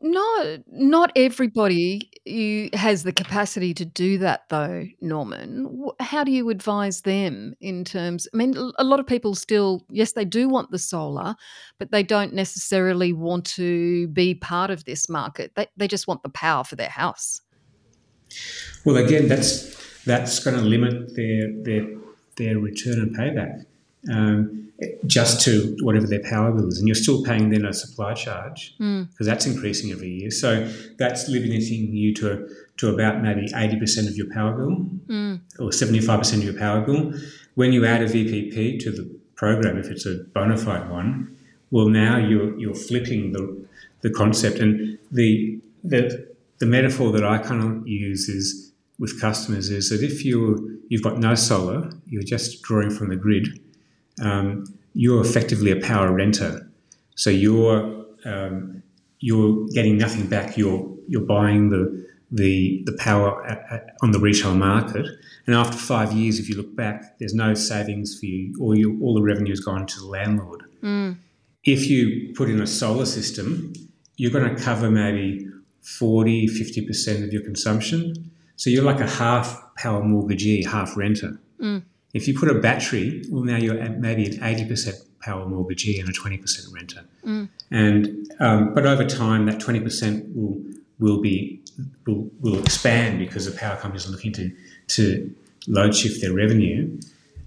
No, 0.00 0.62
not 0.70 1.12
everybody 1.16 2.10
eh, 2.26 2.76
has 2.76 3.02
the 3.02 3.12
capacity 3.12 3.74
to 3.74 3.84
do 3.84 4.18
that, 4.18 4.48
though, 4.48 4.86
Norman. 5.00 5.88
How 6.00 6.24
do 6.24 6.32
you 6.32 6.50
advise 6.50 7.02
them 7.02 7.54
in 7.60 7.84
terms? 7.84 8.28
I 8.32 8.36
mean, 8.36 8.54
a 8.78 8.84
lot 8.84 9.00
of 9.00 9.06
people 9.06 9.34
still, 9.34 9.84
yes, 9.90 10.12
they 10.12 10.24
do 10.24 10.48
want 10.48 10.70
the 10.70 10.78
solar, 10.78 11.34
but 11.78 11.90
they 11.90 12.02
don't 12.02 12.32
necessarily 12.32 13.12
want 13.12 13.44
to 13.46 14.08
be 14.08 14.34
part 14.34 14.70
of 14.70 14.84
this 14.84 15.08
market. 15.08 15.52
They, 15.54 15.66
they 15.76 15.88
just 15.88 16.06
want 16.06 16.22
the 16.22 16.30
power 16.30 16.64
for 16.64 16.76
their 16.76 16.88
house. 16.88 17.40
Well, 18.84 18.96
again, 18.96 19.28
that's 19.28 19.76
that's 20.04 20.38
going 20.38 20.56
to 20.56 20.62
limit 20.62 21.14
their 21.14 21.52
their 21.62 21.86
their 22.36 22.58
return 22.58 22.98
and 22.98 23.16
payback 23.16 23.64
um, 24.10 24.62
just 25.06 25.40
to 25.42 25.76
whatever 25.82 26.06
their 26.06 26.22
power 26.22 26.50
bill 26.52 26.68
is, 26.68 26.78
and 26.78 26.88
you're 26.88 26.94
still 26.94 27.22
paying 27.22 27.50
then 27.50 27.64
a 27.64 27.72
supply 27.72 28.14
charge 28.14 28.74
because 28.78 29.06
mm. 29.06 29.24
that's 29.24 29.46
increasing 29.46 29.92
every 29.92 30.08
year. 30.08 30.30
So 30.30 30.70
that's 30.98 31.28
limiting 31.28 31.94
you 31.94 32.14
to 32.14 32.48
to 32.78 32.88
about 32.88 33.22
maybe 33.22 33.48
eighty 33.54 33.78
percent 33.78 34.08
of 34.08 34.16
your 34.16 34.32
power 34.32 34.52
bill 34.56 34.86
mm. 35.06 35.40
or 35.58 35.72
seventy 35.72 36.00
five 36.00 36.18
percent 36.18 36.42
of 36.42 36.48
your 36.48 36.58
power 36.58 36.80
bill. 36.80 37.12
When 37.54 37.72
you 37.72 37.84
add 37.84 38.02
a 38.02 38.06
VPP 38.06 38.80
to 38.80 38.90
the 38.90 39.20
program, 39.36 39.78
if 39.78 39.86
it's 39.86 40.06
a 40.06 40.24
bona 40.34 40.56
fide 40.56 40.90
one, 40.90 41.36
well 41.70 41.88
now 41.88 42.16
you're 42.16 42.58
you're 42.58 42.74
flipping 42.74 43.32
the 43.32 43.66
the 44.00 44.10
concept 44.10 44.58
and 44.58 44.98
the 45.10 45.60
the 45.84 46.32
the 46.58 46.66
metaphor 46.66 47.12
that 47.12 47.24
I 47.24 47.38
kind 47.38 47.62
of 47.62 47.88
use 47.88 48.28
is 48.28 48.72
with 48.98 49.20
customers 49.20 49.68
is 49.70 49.90
that 49.90 50.02
if 50.02 50.24
you 50.24 50.80
you've 50.88 51.02
got 51.02 51.18
no 51.18 51.34
solar, 51.34 51.90
you're 52.06 52.22
just 52.22 52.62
drawing 52.62 52.90
from 52.90 53.08
the 53.08 53.16
grid 53.16 53.58
um, 54.20 54.64
you're 54.94 55.20
effectively 55.20 55.70
a 55.70 55.80
power 55.80 56.12
renter. 56.12 56.68
So 57.14 57.30
you're 57.30 58.04
um, 58.24 58.82
you're 59.20 59.66
getting 59.68 59.96
nothing 59.96 60.26
back. 60.26 60.56
You're 60.56 60.88
you're 61.08 61.24
buying 61.24 61.70
the 61.70 62.06
the 62.30 62.82
the 62.86 62.92
power 62.98 63.44
at, 63.46 63.64
at, 63.70 63.96
on 64.02 64.10
the 64.10 64.18
retail 64.18 64.54
market, 64.54 65.06
and 65.46 65.54
after 65.54 65.76
five 65.76 66.12
years, 66.12 66.38
if 66.38 66.48
you 66.48 66.56
look 66.56 66.74
back, 66.74 67.18
there's 67.18 67.34
no 67.34 67.54
savings 67.54 68.18
for 68.18 68.26
you. 68.26 68.54
All 68.60 68.76
you 68.76 68.98
all 69.02 69.14
the 69.14 69.22
revenue 69.22 69.52
has 69.52 69.60
gone 69.60 69.86
to 69.86 70.00
the 70.00 70.06
landlord. 70.06 70.62
Mm. 70.82 71.18
If 71.64 71.88
you 71.88 72.34
put 72.34 72.48
in 72.48 72.60
a 72.60 72.66
solar 72.66 73.06
system, 73.06 73.72
you're 74.16 74.32
going 74.32 74.54
to 74.54 74.60
cover 74.60 74.90
maybe 74.90 75.46
40, 75.82 76.48
50% 76.48 77.24
of 77.24 77.32
your 77.32 77.42
consumption. 77.42 78.30
So 78.56 78.70
you're 78.70 78.84
like 78.84 79.00
a 79.00 79.08
half 79.08 79.60
power 79.76 80.02
mortgagee, 80.02 80.64
half 80.64 80.96
renter. 80.96 81.40
Mm. 81.60 81.82
If 82.12 82.28
you 82.28 82.38
put 82.38 82.50
a 82.50 82.54
battery, 82.54 83.24
well, 83.30 83.42
now 83.42 83.56
you're 83.56 83.78
at 83.78 83.98
maybe 83.98 84.26
an 84.26 84.38
80% 84.38 84.94
power 85.20 85.46
mortgagee 85.46 85.98
and 85.98 86.08
a 86.08 86.12
20% 86.12 86.72
renter. 86.74 87.04
Mm. 87.24 87.48
And 87.70 88.32
um, 88.40 88.74
but 88.74 88.84
over 88.86 89.04
time, 89.04 89.46
that 89.46 89.58
20% 89.58 90.34
will 90.34 90.60
will 90.98 91.20
be 91.20 91.60
will, 92.06 92.30
will 92.40 92.58
expand 92.58 93.18
because 93.18 93.46
the 93.46 93.58
power 93.58 93.76
companies 93.76 94.06
are 94.06 94.10
looking 94.10 94.32
to 94.32 94.52
to 94.88 95.34
load 95.66 95.94
shift 95.94 96.20
their 96.20 96.32
revenue. 96.32 96.98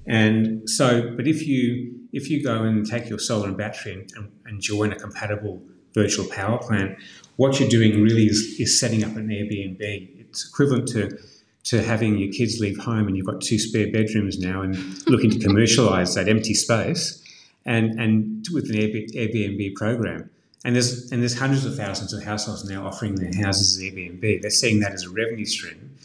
And 0.08 0.70
so, 0.70 1.14
but 1.16 1.28
if 1.28 1.46
you 1.46 1.94
if 2.14 2.30
you 2.30 2.44
go 2.44 2.64
and 2.64 2.86
take 2.86 3.10
your 3.10 3.20
solar 3.20 3.48
and 3.48 3.58
battery 3.58 3.94
and, 3.94 4.12
and, 4.16 4.32
and 4.46 4.62
join 4.62 4.92
a 4.92 4.96
compatible 4.96 5.62
virtual 5.94 6.26
power 6.28 6.58
plant, 6.58 6.98
what 7.36 7.60
you're 7.60 7.70
doing 7.70 8.02
really 8.02 8.26
is, 8.26 8.58
is 8.60 8.80
setting 8.80 9.04
up 9.04 9.16
an 9.16 9.28
Airbnb. 9.28 10.20
It's 10.20 10.48
equivalent 10.48 10.88
to 10.90 11.18
to 11.66 11.82
having 11.82 12.18
your 12.18 12.32
kids 12.32 12.60
leave 12.60 12.78
home 12.78 13.08
and 13.08 13.18
you've 13.18 13.26
got 13.26 13.42
two 13.42 13.58
spare 13.58 13.92
bedrooms 13.92 14.40
now 14.40 14.62
and 14.62 14.76
looking 15.08 15.32
to 15.32 15.40
commercialize 15.40 16.14
that 16.14 16.30
empty 16.30 16.54
space 16.54 17.22
and, 17.66 18.00
and 18.00 18.46
with 18.54 18.70
an 18.70 18.76
Airbnb 18.76 19.74
program. 19.76 20.30
And 20.64 20.76
there's, 20.76 21.12
and 21.12 21.22
there's 21.22 21.38
hundreds 21.38 21.66
of 21.66 21.76
thousands 21.76 22.14
of 22.14 22.24
households 22.24 22.68
now 22.70 22.86
offering 22.86 23.16
their 23.16 23.34
houses 23.44 23.78
as 23.78 23.84
Airbnb. 23.84 24.42
They're 24.42 24.52
seeing 24.52 24.80
that 24.82 24.94
as 24.94 25.04
a 25.04 25.10
revenue 25.10 25.46
stream. 25.46 25.96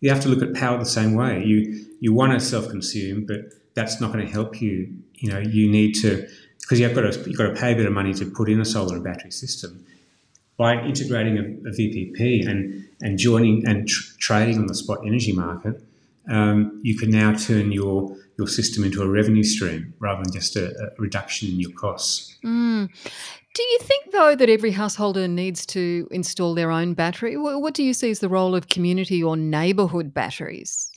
You 0.00 0.10
have 0.10 0.20
to 0.20 0.28
look 0.28 0.42
at 0.42 0.54
power 0.54 0.78
the 0.78 0.84
same 0.84 1.14
way. 1.14 1.42
You, 1.42 1.86
you 2.00 2.12
want 2.12 2.32
to 2.32 2.40
self 2.40 2.68
consume, 2.68 3.24
but 3.24 3.40
that's 3.74 4.00
not 4.00 4.12
going 4.12 4.24
to 4.24 4.30
help 4.30 4.60
you. 4.60 4.94
You 5.14 5.32
know, 5.32 5.38
you 5.38 5.70
need 5.70 5.94
to, 5.96 6.28
because 6.60 6.78
you've 6.78 6.94
got 6.94 7.12
to, 7.12 7.18
you've 7.26 7.38
got 7.38 7.48
to 7.48 7.54
pay 7.54 7.72
a 7.72 7.76
bit 7.76 7.86
of 7.86 7.92
money 7.92 8.12
to 8.14 8.26
put 8.26 8.50
in 8.50 8.60
a 8.60 8.64
solar 8.66 8.96
and 8.96 9.04
battery 9.04 9.30
system 9.30 9.84
by 10.58 10.82
integrating 10.82 11.38
a, 11.38 11.42
a 11.68 11.72
VPP 11.72 12.46
and, 12.46 12.85
and 13.00 13.18
joining 13.18 13.66
and 13.66 13.88
tr- 13.88 14.16
trading 14.18 14.58
on 14.58 14.66
the 14.66 14.74
spot 14.74 14.98
energy 15.06 15.32
market, 15.32 15.82
um, 16.30 16.80
you 16.82 16.96
can 16.96 17.10
now 17.10 17.34
turn 17.34 17.72
your 17.72 18.16
your 18.38 18.48
system 18.48 18.84
into 18.84 19.02
a 19.02 19.08
revenue 19.08 19.42
stream 19.42 19.94
rather 19.98 20.22
than 20.22 20.32
just 20.32 20.56
a, 20.56 20.68
a 20.68 20.90
reduction 20.98 21.48
in 21.48 21.60
your 21.60 21.72
costs. 21.72 22.36
Mm. 22.44 22.88
Do 23.54 23.62
you 23.62 23.78
think, 23.80 24.12
though, 24.12 24.36
that 24.36 24.50
every 24.50 24.72
householder 24.72 25.26
needs 25.26 25.64
to 25.66 26.06
install 26.10 26.52
their 26.54 26.70
own 26.70 26.92
battery? 26.92 27.38
What 27.38 27.72
do 27.72 27.82
you 27.82 27.94
see 27.94 28.10
as 28.10 28.18
the 28.18 28.28
role 28.28 28.54
of 28.54 28.68
community 28.68 29.22
or 29.22 29.34
neighbourhood 29.34 30.12
batteries? 30.12 30.90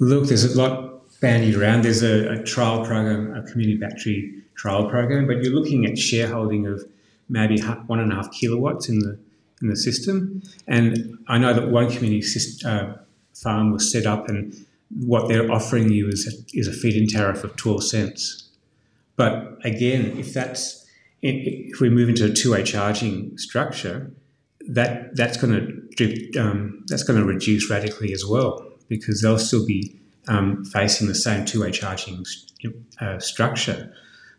Look, 0.00 0.26
there's 0.26 0.42
a 0.42 0.58
lot 0.58 1.20
bandied 1.20 1.54
around. 1.54 1.84
There's 1.84 2.02
a, 2.02 2.32
a 2.32 2.42
trial 2.42 2.84
program, 2.84 3.36
a 3.36 3.48
community 3.48 3.78
battery 3.78 4.42
trial 4.56 4.90
program, 4.90 5.28
but 5.28 5.44
you're 5.44 5.54
looking 5.54 5.86
at 5.86 5.96
shareholding 5.96 6.66
of 6.66 6.84
maybe 7.28 7.60
one 7.86 8.00
and 8.00 8.12
a 8.12 8.16
half 8.16 8.32
kilowatts 8.32 8.88
in 8.88 8.98
the 8.98 9.16
in 9.62 9.68
the 9.68 9.76
system. 9.76 10.42
And 10.66 11.18
I 11.28 11.38
know 11.38 11.54
that 11.54 11.68
one 11.68 11.90
community 11.90 12.26
uh, 12.66 12.94
farm 13.34 13.72
was 13.72 13.90
set 13.90 14.04
up, 14.04 14.28
and 14.28 14.54
what 14.90 15.28
they're 15.28 15.50
offering 15.50 15.90
you 15.90 16.08
is 16.08 16.26
a, 16.26 16.58
is 16.58 16.68
a 16.68 16.72
feed-in 16.72 17.06
tariff 17.06 17.44
of 17.44 17.56
twelve 17.56 17.84
cents. 17.84 18.48
But 19.16 19.58
again, 19.64 20.18
if 20.18 20.34
that's 20.34 20.86
if 21.22 21.80
we 21.80 21.88
move 21.88 22.08
into 22.08 22.24
a 22.24 22.32
two-way 22.32 22.64
charging 22.64 23.38
structure, 23.38 24.10
that 24.68 25.14
that's 25.16 25.36
going 25.36 25.88
to 25.96 26.32
um, 26.38 26.84
that's 26.88 27.04
going 27.04 27.18
to 27.18 27.24
reduce 27.24 27.70
radically 27.70 28.12
as 28.12 28.24
well 28.26 28.68
because 28.88 29.22
they'll 29.22 29.38
still 29.38 29.64
be 29.64 29.96
um, 30.28 30.64
facing 30.64 31.08
the 31.08 31.14
same 31.14 31.44
two-way 31.44 31.70
charging 31.70 32.24
uh, 33.00 33.18
structure. 33.18 33.92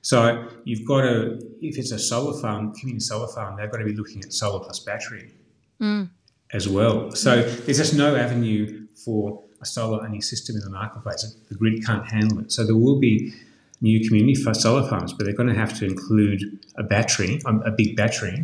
So 0.03 0.49
you've 0.65 0.85
got 0.85 1.01
to, 1.01 1.39
if 1.61 1.77
it's 1.77 1.91
a 1.91 1.97
solar 1.97 2.39
farm, 2.39 2.73
community 2.75 2.99
solar 2.99 3.27
farm, 3.29 3.55
they've 3.55 3.71
got 3.71 3.77
to 3.77 3.85
be 3.85 3.95
looking 3.95 4.21
at 4.21 4.33
solar 4.33 4.59
plus 4.59 4.79
battery 4.79 5.31
mm. 5.79 6.09
as 6.51 6.67
well. 6.67 7.11
So 7.11 7.41
there's 7.41 7.77
just 7.77 7.95
no 7.95 8.15
avenue 8.15 8.85
for 9.03 9.41
a 9.61 9.65
solar 9.65 10.03
only 10.03 10.19
system 10.19 10.57
in 10.57 10.61
the 10.61 10.69
marketplace. 10.69 11.35
The 11.47 11.55
grid 11.55 11.85
can't 11.85 12.05
handle 12.05 12.39
it. 12.39 12.51
So 12.51 12.65
there 12.65 12.75
will 12.75 12.99
be 12.99 13.33
new 13.79 14.05
community 14.05 14.35
solar 14.53 14.87
farms, 14.89 15.13
but 15.13 15.23
they're 15.23 15.33
going 15.33 15.47
to 15.47 15.55
have 15.55 15.77
to 15.79 15.85
include 15.85 16.59
a 16.75 16.83
battery, 16.83 17.41
a 17.45 17.71
big 17.71 17.95
battery. 17.95 18.43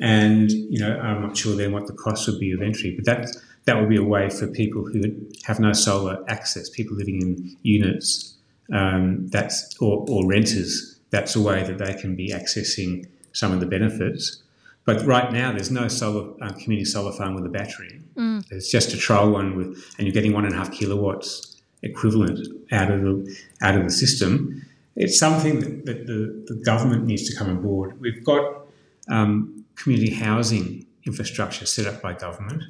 And 0.00 0.50
you 0.50 0.80
know, 0.80 0.98
I'm 0.98 1.22
not 1.22 1.36
sure 1.36 1.54
then 1.54 1.70
what 1.70 1.86
the 1.86 1.92
cost 1.92 2.28
would 2.28 2.40
be 2.40 2.50
of 2.50 2.60
entry, 2.60 2.90
but 2.90 3.04
that 3.04 3.36
that 3.66 3.78
would 3.78 3.88
be 3.88 3.96
a 3.96 4.02
way 4.02 4.28
for 4.28 4.48
people 4.48 4.84
who 4.84 5.02
have 5.44 5.60
no 5.60 5.72
solar 5.72 6.24
access, 6.26 6.68
people 6.68 6.96
living 6.96 7.22
in 7.22 7.56
units 7.62 8.31
um, 8.72 9.28
that's 9.28 9.76
or, 9.80 10.04
or 10.08 10.26
renters. 10.26 10.98
That's 11.10 11.36
a 11.36 11.40
way 11.40 11.62
that 11.62 11.78
they 11.78 11.94
can 11.94 12.16
be 12.16 12.30
accessing 12.30 13.06
some 13.32 13.52
of 13.52 13.60
the 13.60 13.66
benefits. 13.66 14.42
But 14.84 15.04
right 15.06 15.32
now, 15.32 15.52
there's 15.52 15.70
no 15.70 15.86
solar 15.88 16.32
uh, 16.42 16.52
community 16.54 16.84
solar 16.84 17.12
farm 17.12 17.34
with 17.34 17.46
a 17.46 17.48
battery. 17.48 18.00
Mm. 18.16 18.44
It's 18.50 18.70
just 18.70 18.92
a 18.92 18.96
trial 18.96 19.30
one 19.30 19.56
with, 19.56 19.94
and 19.98 20.06
you're 20.06 20.14
getting 20.14 20.32
one 20.32 20.44
and 20.44 20.54
a 20.54 20.56
half 20.56 20.72
kilowatts 20.72 21.62
equivalent 21.82 22.46
out 22.72 22.90
of 22.90 23.02
the 23.02 23.36
out 23.62 23.76
of 23.76 23.84
the 23.84 23.90
system. 23.90 24.64
It's 24.96 25.18
something 25.18 25.60
that, 25.60 25.86
that 25.86 26.06
the, 26.06 26.44
the 26.46 26.62
government 26.64 27.06
needs 27.06 27.28
to 27.30 27.36
come 27.36 27.48
on 27.48 27.62
board. 27.62 27.98
We've 28.00 28.22
got 28.24 28.66
um, 29.08 29.64
community 29.76 30.12
housing 30.12 30.86
infrastructure 31.06 31.66
set 31.66 31.86
up 31.86 32.02
by 32.02 32.12
government 32.12 32.62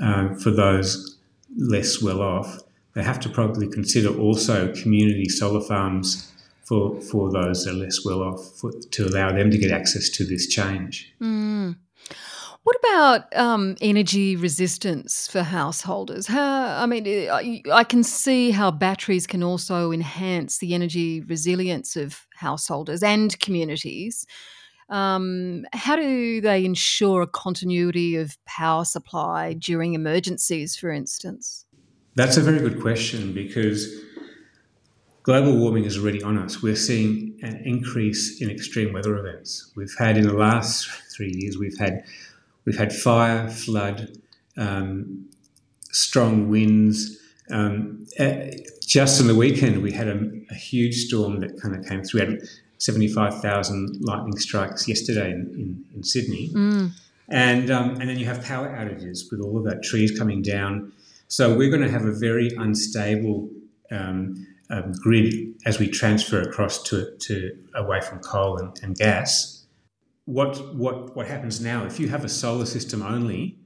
um, 0.00 0.36
for 0.38 0.50
those 0.50 1.18
less 1.56 2.02
well 2.02 2.20
off 2.20 2.58
they 2.94 3.02
have 3.02 3.20
to 3.20 3.28
probably 3.28 3.68
consider 3.68 4.16
also 4.18 4.72
community 4.74 5.28
solar 5.28 5.60
farms 5.60 6.32
for, 6.64 7.00
for 7.00 7.30
those 7.30 7.64
that 7.64 7.72
are 7.72 7.78
less 7.78 8.04
well 8.04 8.22
off 8.22 8.58
for, 8.58 8.72
to 8.72 9.06
allow 9.06 9.32
them 9.32 9.50
to 9.50 9.58
get 9.58 9.70
access 9.70 10.08
to 10.10 10.24
this 10.24 10.46
change. 10.46 11.12
Mm. 11.20 11.76
What 12.64 12.76
about 12.76 13.36
um, 13.36 13.76
energy 13.80 14.36
resistance 14.36 15.26
for 15.26 15.42
householders? 15.42 16.28
How, 16.28 16.80
I 16.80 16.86
mean, 16.86 17.06
I, 17.28 17.60
I 17.72 17.82
can 17.82 18.04
see 18.04 18.52
how 18.52 18.70
batteries 18.70 19.26
can 19.26 19.42
also 19.42 19.90
enhance 19.90 20.58
the 20.58 20.72
energy 20.72 21.20
resilience 21.22 21.96
of 21.96 22.24
householders 22.36 23.02
and 23.02 23.36
communities. 23.40 24.24
Um, 24.90 25.64
how 25.72 25.96
do 25.96 26.40
they 26.40 26.64
ensure 26.64 27.22
a 27.22 27.26
continuity 27.26 28.14
of 28.14 28.36
power 28.46 28.84
supply 28.84 29.54
during 29.54 29.94
emergencies, 29.94 30.76
for 30.76 30.90
instance? 30.90 31.64
That's 32.14 32.36
a 32.36 32.42
very 32.42 32.58
good 32.58 32.80
question 32.80 33.32
because 33.32 34.02
global 35.22 35.56
warming 35.56 35.84
is 35.84 35.98
already 35.98 36.22
on 36.22 36.36
us. 36.38 36.62
We're 36.62 36.76
seeing 36.76 37.38
an 37.42 37.62
increase 37.64 38.40
in 38.40 38.50
extreme 38.50 38.92
weather 38.92 39.16
events. 39.16 39.70
We've 39.76 39.94
had 39.98 40.16
in 40.16 40.26
the 40.26 40.34
last 40.34 40.88
three 41.14 41.32
years, 41.34 41.56
we've 41.56 41.78
had 41.78 42.04
we've 42.64 42.76
had 42.76 42.92
fire, 42.92 43.48
flood, 43.48 44.18
um, 44.56 45.26
strong 45.90 46.48
winds. 46.48 47.18
Um, 47.50 48.06
just 48.86 49.20
on 49.20 49.26
the 49.26 49.34
weekend, 49.34 49.82
we 49.82 49.92
had 49.92 50.08
a, 50.08 50.30
a, 50.50 50.54
huge 50.54 51.06
storm 51.06 51.40
that 51.40 51.60
kind 51.60 51.74
of 51.74 51.86
came 51.86 52.02
through. 52.02 52.20
We 52.20 52.32
had 52.34 52.42
75,000 52.78 54.00
lightning 54.00 54.38
strikes 54.38 54.86
yesterday 54.88 55.30
in, 55.30 55.40
in, 55.54 55.84
in 55.96 56.02
Sydney. 56.02 56.50
Mm. 56.50 56.92
And, 57.28 57.70
um, 57.70 57.90
and 58.00 58.08
then 58.08 58.18
you 58.18 58.26
have 58.26 58.44
power 58.44 58.68
outages 58.68 59.30
with 59.30 59.40
all 59.40 59.58
of 59.58 59.64
that 59.64 59.82
trees 59.82 60.16
coming 60.16 60.40
down 60.40 60.92
so 61.32 61.54
we're 61.56 61.70
going 61.70 61.80
to 61.80 61.90
have 61.90 62.04
a 62.04 62.12
very 62.12 62.50
unstable 62.58 63.48
um, 63.90 64.34
um, 64.68 64.92
grid 65.02 65.32
as 65.64 65.78
we 65.78 65.88
transfer 65.88 66.42
across 66.42 66.82
to, 66.82 67.16
to 67.20 67.56
away 67.74 68.02
from 68.02 68.18
coal 68.18 68.58
and, 68.58 68.78
and 68.82 68.94
gas. 68.96 69.64
What, 70.26 70.76
what, 70.76 71.16
what 71.16 71.26
happens 71.26 71.58
now, 71.58 71.86
if 71.86 71.98
you 71.98 72.08
have 72.08 72.22
a 72.22 72.28
solar 72.28 72.66
system 72.66 73.00
only, 73.00 73.56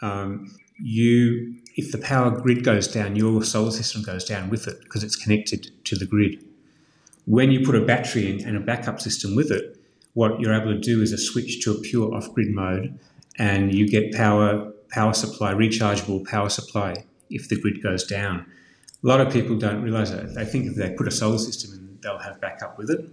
um, 0.00 0.46
you 0.80 1.56
if 1.74 1.90
the 1.90 1.98
power 1.98 2.30
grid 2.30 2.62
goes 2.62 2.86
down, 2.86 3.16
your 3.16 3.42
solar 3.42 3.72
system 3.72 4.02
goes 4.02 4.24
down 4.24 4.48
with 4.48 4.68
it 4.68 4.80
because 4.84 5.02
it's 5.02 5.16
connected 5.16 5.72
to 5.86 5.96
the 5.96 6.06
grid. 6.06 6.44
When 7.24 7.50
you 7.50 7.66
put 7.66 7.74
a 7.74 7.84
battery 7.84 8.30
in 8.30 8.46
and 8.46 8.56
a 8.56 8.60
backup 8.60 9.00
system 9.00 9.34
with 9.34 9.50
it, 9.50 9.76
what 10.14 10.38
you're 10.38 10.54
able 10.54 10.72
to 10.72 10.78
do 10.78 11.02
is 11.02 11.12
a 11.12 11.18
switch 11.18 11.64
to 11.64 11.72
a 11.72 11.80
pure 11.80 12.14
off-grid 12.14 12.50
mode, 12.50 12.96
and 13.38 13.74
you 13.74 13.88
get 13.88 14.12
power 14.12 14.72
power 14.90 15.12
supply, 15.12 15.52
rechargeable 15.52 16.26
power 16.26 16.48
supply 16.48 17.04
if 17.30 17.48
the 17.48 17.60
grid 17.60 17.82
goes 17.82 18.04
down. 18.04 18.46
A 19.02 19.06
lot 19.06 19.20
of 19.20 19.32
people 19.32 19.56
don't 19.56 19.82
realise 19.82 20.10
that. 20.10 20.34
They 20.34 20.44
think 20.44 20.66
if 20.66 20.74
they 20.74 20.90
put 20.90 21.06
a 21.06 21.10
solar 21.10 21.38
system 21.38 21.72
in, 21.74 21.98
they'll 22.02 22.18
have 22.18 22.40
backup 22.40 22.78
with 22.78 22.90
it. 22.90 23.08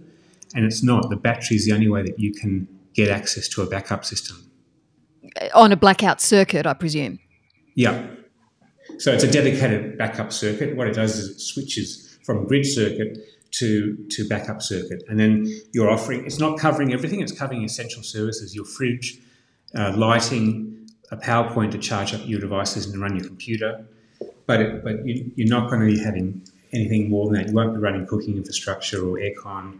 And 0.54 0.64
it's 0.64 0.82
not. 0.82 1.10
The 1.10 1.16
battery 1.16 1.56
is 1.56 1.66
the 1.66 1.72
only 1.72 1.88
way 1.88 2.02
that 2.02 2.18
you 2.18 2.32
can 2.32 2.66
get 2.94 3.08
access 3.08 3.48
to 3.48 3.62
a 3.62 3.66
backup 3.66 4.04
system. 4.04 4.50
On 5.54 5.70
a 5.70 5.76
blackout 5.76 6.20
circuit, 6.20 6.66
I 6.66 6.72
presume. 6.74 7.18
Yeah. 7.74 8.06
So 8.98 9.12
it's 9.12 9.24
a 9.24 9.30
dedicated 9.30 9.98
backup 9.98 10.32
circuit. 10.32 10.76
What 10.76 10.88
it 10.88 10.94
does 10.94 11.18
is 11.18 11.30
it 11.30 11.40
switches 11.40 12.18
from 12.24 12.46
grid 12.46 12.64
circuit 12.64 13.18
to, 13.52 13.96
to 14.10 14.28
backup 14.28 14.62
circuit. 14.62 15.02
And 15.08 15.18
then 15.18 15.46
you're 15.72 15.90
offering, 15.90 16.24
it's 16.24 16.38
not 16.38 16.58
covering 16.58 16.92
everything, 16.92 17.20
it's 17.20 17.32
covering 17.32 17.64
essential 17.64 18.02
services, 18.02 18.54
your 18.54 18.64
fridge, 18.64 19.18
uh, 19.74 19.92
lighting, 19.96 20.75
a 21.10 21.16
PowerPoint 21.16 21.70
to 21.72 21.78
charge 21.78 22.14
up 22.14 22.20
your 22.24 22.40
devices 22.40 22.86
and 22.86 23.00
run 23.00 23.16
your 23.16 23.26
computer, 23.26 23.86
but 24.46 24.60
it, 24.60 24.84
but 24.84 25.06
you, 25.06 25.30
you're 25.36 25.48
not 25.48 25.70
going 25.70 25.80
to 25.80 25.86
be 25.86 25.98
having 26.02 26.42
anything 26.72 27.08
more 27.08 27.26
than 27.26 27.34
that. 27.34 27.48
You 27.48 27.54
won't 27.54 27.74
be 27.74 27.80
running 27.80 28.06
cooking 28.06 28.36
infrastructure 28.36 28.98
or 29.08 29.18
aircon. 29.18 29.78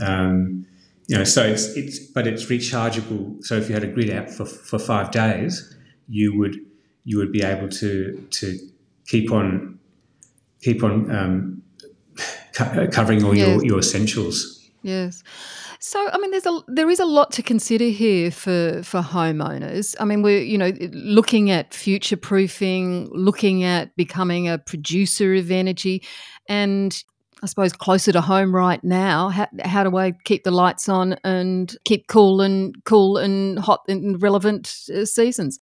Um, 0.00 0.66
you 1.06 1.16
know, 1.16 1.24
so 1.24 1.44
it's 1.44 1.66
it's 1.76 1.98
but 1.98 2.26
it's 2.26 2.46
rechargeable. 2.46 3.44
So 3.44 3.56
if 3.56 3.68
you 3.68 3.74
had 3.74 3.84
a 3.84 3.88
grid 3.88 4.10
out 4.10 4.30
for, 4.30 4.44
for 4.46 4.78
five 4.78 5.10
days, 5.10 5.76
you 6.08 6.36
would 6.38 6.56
you 7.04 7.18
would 7.18 7.30
be 7.32 7.42
able 7.42 7.68
to 7.68 8.26
to 8.30 8.58
keep 9.06 9.30
on 9.30 9.78
keep 10.62 10.82
on 10.82 11.10
um, 11.14 11.62
co- 12.54 12.88
covering 12.88 13.22
all 13.22 13.34
Yes. 13.34 13.48
your, 13.48 13.64
your 13.64 13.78
essentials. 13.78 14.60
Yes. 14.82 15.22
So, 15.86 16.08
I 16.10 16.16
mean, 16.16 16.30
there's 16.30 16.46
a 16.46 16.60
there 16.66 16.88
is 16.88 16.98
a 16.98 17.04
lot 17.04 17.30
to 17.32 17.42
consider 17.42 17.84
here 17.84 18.30
for 18.30 18.82
for 18.82 19.02
homeowners. 19.02 19.94
I 20.00 20.06
mean, 20.06 20.22
we're 20.22 20.40
you 20.40 20.56
know 20.56 20.72
looking 20.92 21.50
at 21.50 21.74
future 21.74 22.16
proofing, 22.16 23.10
looking 23.12 23.64
at 23.64 23.94
becoming 23.94 24.48
a 24.48 24.56
producer 24.56 25.34
of 25.34 25.50
energy, 25.50 26.02
and 26.48 27.04
I 27.42 27.46
suppose 27.46 27.74
closer 27.74 28.12
to 28.12 28.22
home 28.22 28.54
right 28.54 28.82
now. 28.82 29.28
How, 29.28 29.46
how 29.62 29.84
do 29.84 29.98
I 29.98 30.12
keep 30.24 30.44
the 30.44 30.50
lights 30.50 30.88
on 30.88 31.18
and 31.22 31.76
keep 31.84 32.06
cool 32.06 32.40
and 32.40 32.82
cool 32.86 33.18
and 33.18 33.58
hot 33.58 33.82
in 33.86 34.16
relevant 34.16 34.74
uh, 34.88 35.04
seasons? 35.04 35.60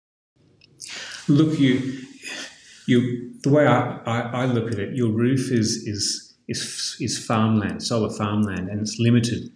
Look, 1.29 1.59
you 1.59 1.97
you 2.85 3.33
the 3.41 3.49
way 3.49 3.65
I, 3.65 3.97
I, 4.05 4.19
I 4.43 4.45
look 4.45 4.71
at 4.71 4.77
it, 4.77 4.95
your 4.95 5.09
roof 5.09 5.51
is 5.51 5.77
is 5.87 6.37
is 6.47 6.95
is 6.99 7.17
farmland, 7.17 7.81
solar 7.81 8.15
farmland, 8.15 8.69
and 8.69 8.81
it's 8.81 8.99
limited. 8.99 9.51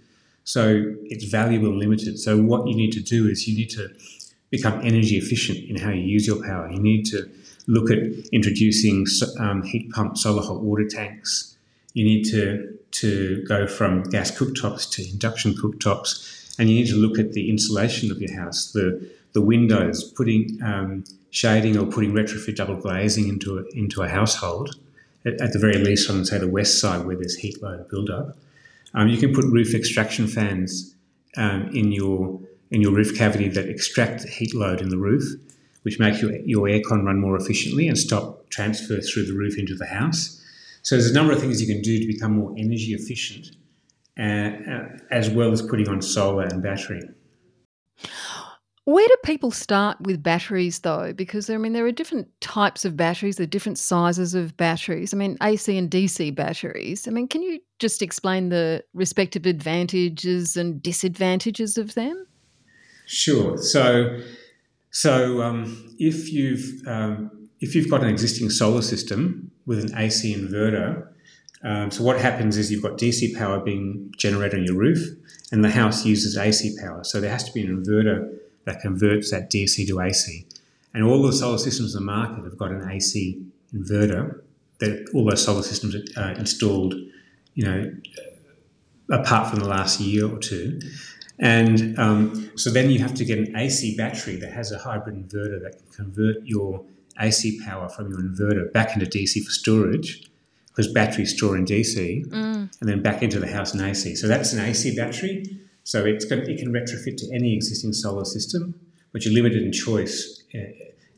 So 0.46 0.96
it's 1.04 1.26
valuable 1.26 1.76
limited. 1.78 2.20
So 2.20 2.42
what 2.42 2.68
you 2.68 2.76
need 2.76 2.92
to 2.94 3.02
do 3.02 3.28
is 3.28 3.48
you 3.48 3.58
need 3.58 3.72
to 3.72 3.90
become 4.52 4.80
energy 4.82 5.18
efficient 5.18 5.70
in 5.70 5.76
how 5.76 5.90
you 5.90 6.04
use 6.04 6.26
your 6.26 6.42
power. 6.44 6.72
You 6.72 6.80
need 6.80 7.06
to 7.08 7.30
look 7.68 7.90
at 7.90 7.98
introducing 8.32 9.06
um, 9.40 9.64
heat 9.64 9.92
pump 9.92 10.18
solar 10.18 10.44
hot 10.44 10.62
water 10.62 10.88
tanks. 10.88 11.58
You 11.94 12.06
need 12.06 12.24
to 12.26 12.72
to 12.92 13.44
go 13.46 13.68
from 13.68 14.04
gas 14.04 14.32
cooktops 14.32 14.90
to 14.92 15.10
induction 15.10 15.54
cooktops, 15.54 16.58
and 16.58 16.70
you 16.70 16.76
need 16.76 16.88
to 16.88 16.96
look 16.96 17.20
at 17.20 17.34
the 17.34 17.50
insulation 17.50 18.12
of 18.12 18.22
your 18.22 18.34
house, 18.40 18.72
the 18.72 19.10
the 19.34 19.42
windows, 19.42 20.04
putting 20.04 20.60
um, 20.64 21.04
shading 21.32 21.76
or 21.78 21.86
putting 21.86 22.14
retrofit 22.14 22.56
double 22.56 22.76
glazing 22.76 23.28
into 23.28 23.58
a, 23.58 23.64
into 23.74 24.02
a 24.02 24.08
household. 24.08 24.76
At, 25.26 25.42
at 25.42 25.54
the 25.54 25.60
very 25.60 25.80
least, 25.80 26.10
on 26.10 26.24
say 26.24 26.38
the 26.38 26.48
west 26.48 26.80
side 26.80 27.06
where 27.06 27.16
there's 27.16 27.36
heat 27.36 27.62
load 27.64 27.90
buildup, 27.90 28.38
um, 28.96 29.10
you 29.10 29.18
can 29.18 29.34
put 29.34 29.46
roof 29.46 29.74
extraction 29.74 30.28
fans 30.28 30.96
um, 31.38 31.70
in 31.74 31.92
your 31.92 32.40
in 32.72 32.82
your 32.82 32.92
roof 32.92 33.16
cavity 33.16 33.48
that 33.50 33.70
extract 33.70 34.24
the 34.24 34.28
heat 34.28 34.56
load 34.56 34.82
in 34.82 34.90
the 34.90 34.98
roof, 34.98 35.24
which 35.84 36.00
make 36.00 36.22
your 36.22 36.36
your 36.38 36.68
aircon 36.68 37.06
run 37.06 37.20
more 37.20 37.36
efficiently 37.36 37.88
and 37.88 37.98
stop 37.98 38.50
transfer 38.50 39.00
through 39.02 39.26
the 39.26 39.34
roof 39.34 39.58
into 39.58 39.76
the 39.76 39.86
house. 39.86 40.42
So 40.82 40.96
there's 40.96 41.10
a 41.10 41.14
number 41.14 41.34
of 41.34 41.40
things 41.40 41.62
you 41.62 41.68
can 41.68 41.82
do 41.82 42.00
to 42.00 42.06
become 42.06 42.34
more 42.34 42.54
energy 42.58 42.94
efficient, 42.94 43.52
uh, 44.20 44.24
uh, 44.24 44.88
as 45.12 45.30
well 45.30 45.52
as 45.52 45.62
putting 45.62 45.90
on 45.90 46.02
solar 46.02 46.46
and 46.46 46.62
battery. 46.62 47.10
Where 48.86 49.08
do 49.08 49.16
people 49.24 49.50
start 49.50 50.00
with 50.02 50.22
batteries 50.22 50.80
though? 50.80 51.12
Because 51.12 51.50
I 51.50 51.58
mean, 51.58 51.74
there 51.74 51.86
are 51.88 51.92
different 51.92 52.30
types 52.40 52.86
of 52.86 52.96
batteries, 52.96 53.38
there 53.38 53.44
are 53.44 53.48
different 53.48 53.80
sizes 53.80 54.36
of 54.36 54.56
batteries. 54.58 55.12
I 55.12 55.18
mean, 55.18 55.38
AC 55.42 55.76
and 55.76 55.90
DC 55.90 56.34
batteries. 56.36 57.08
I 57.08 57.12
mean, 57.12 57.28
can 57.28 57.42
you 57.42 57.60
just 57.80 58.04
explain 58.04 58.50
the 58.50 58.84
respective 58.94 59.48
advantages 59.48 60.56
and 60.56 60.82
disadvantages 60.84 61.80
of 61.80 61.96
them? 61.96 62.28
Sure. 63.08 63.58
So, 63.58 64.20
so 64.92 65.42
um, 65.42 65.96
if 65.98 66.32
you've 66.32 66.88
um, 66.88 67.50
if 67.62 67.74
you've 67.74 67.90
got 67.90 68.04
an 68.04 68.10
existing 68.10 68.52
solar 68.52 68.84
system 68.84 69.50
with 69.66 69.80
an 69.80 69.98
AC 69.98 70.36
inverter, 70.36 71.08
um, 71.64 71.90
so 71.90 72.04
what 72.04 72.22
happens 72.22 72.56
is 72.56 72.72
you've 72.72 72.84
got 72.84 73.00
DC 73.00 73.36
power 73.36 73.60
being 73.60 74.14
generated 74.16 74.60
on 74.60 74.66
your 74.66 74.76
roof, 74.76 75.00
and 75.52 75.64
the 75.64 75.72
house 75.72 76.06
uses 76.06 76.38
AC 76.38 76.78
power. 76.80 77.04
So 77.04 77.20
there 77.20 77.32
has 77.32 77.44
to 77.46 77.52
be 77.52 77.66
an 77.66 77.84
inverter 77.84 78.32
that 78.66 78.82
converts 78.82 79.32
that 79.32 79.50
DC 79.52 79.88
to 79.88 80.02
AC. 80.02 80.46
And 80.94 81.04
all 81.04 81.22
the 81.22 81.34
solar 81.34 81.58
systems 81.58 81.96
in 81.96 82.06
the 82.06 82.06
market 82.06 82.44
have 82.44 82.58
got 82.58 82.72
an 82.72 82.90
AC 82.90 83.42
inverter 83.74 84.42
that 84.80 85.10
all 85.14 85.26
those 85.30 85.44
solar 85.44 85.64
systems 85.64 85.96
are 85.96 86.24
uh, 86.24 86.34
installed, 86.36 86.96
you 87.54 87.66
know, 87.66 87.94
apart 89.12 89.50
from 89.50 89.60
the 89.60 89.68
last 89.68 90.00
year 90.00 90.30
or 90.30 90.40
two. 90.40 90.80
And 91.40 91.98
um, 92.00 92.52
so 92.56 92.70
then 92.70 92.90
you 92.90 93.00
have 93.00 93.14
to 93.16 93.26
get 93.26 93.38
an 93.38 93.56
AC 93.56 93.96
battery 93.98 94.38
that 94.38 94.54
has 94.54 94.72
a 94.72 94.78
hybrid 94.78 95.16
inverter 95.16 95.62
that 95.64 95.78
can 95.78 96.06
convert 96.06 96.38
your 96.46 96.84
AC 97.20 97.60
power 97.66 97.90
from 97.90 98.10
your 98.10 98.20
inverter 98.20 98.72
back 98.72 98.94
into 98.94 99.06
DC 99.06 99.44
for 99.44 99.52
storage, 99.52 100.30
because 100.70 100.92
batteries 100.92 101.36
store 101.36 101.58
in 101.58 101.66
DC, 101.66 102.32
and 102.80 102.90
then 102.90 103.02
back 103.02 103.22
into 103.22 103.40
the 103.40 103.48
house 103.48 103.74
in 103.74 103.82
AC. 103.82 104.16
So 104.16 104.28
that's 104.28 104.54
an 104.54 104.60
AC 104.60 104.96
battery. 104.96 105.60
So 105.86 106.04
it 106.04 106.26
can 106.28 106.74
retrofit 106.74 107.16
to 107.18 107.32
any 107.32 107.54
existing 107.54 107.94
solar 107.94 108.26
system, 108.26 108.74
but 109.14 109.24
you're 109.24 109.36
limited 109.36 109.62
in 109.62 109.72
choice, 109.72 110.44
uh, 110.54 110.60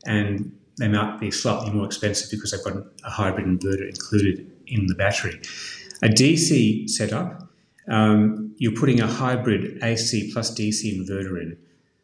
and 0.04 0.52
they 0.76 0.88
might 0.88 1.18
be 1.18 1.30
slightly 1.30 1.72
more 1.72 1.86
expensive 1.86 2.30
because 2.30 2.50
they've 2.50 2.62
got 2.62 2.84
a 3.02 3.10
hybrid 3.10 3.46
inverter 3.46 3.88
included 3.88 4.48
in 4.66 4.86
the 4.86 4.94
battery. 4.94 5.40
A 6.02 6.08
DC 6.08 6.88
setup, 6.88 7.48
um, 7.88 8.54
you're 8.58 8.78
putting 8.78 9.00
a 9.00 9.06
hybrid 9.06 9.82
AC 9.82 10.30
plus 10.34 10.50
DC 10.50 10.84
inverter 10.94 11.40
in. 11.40 11.56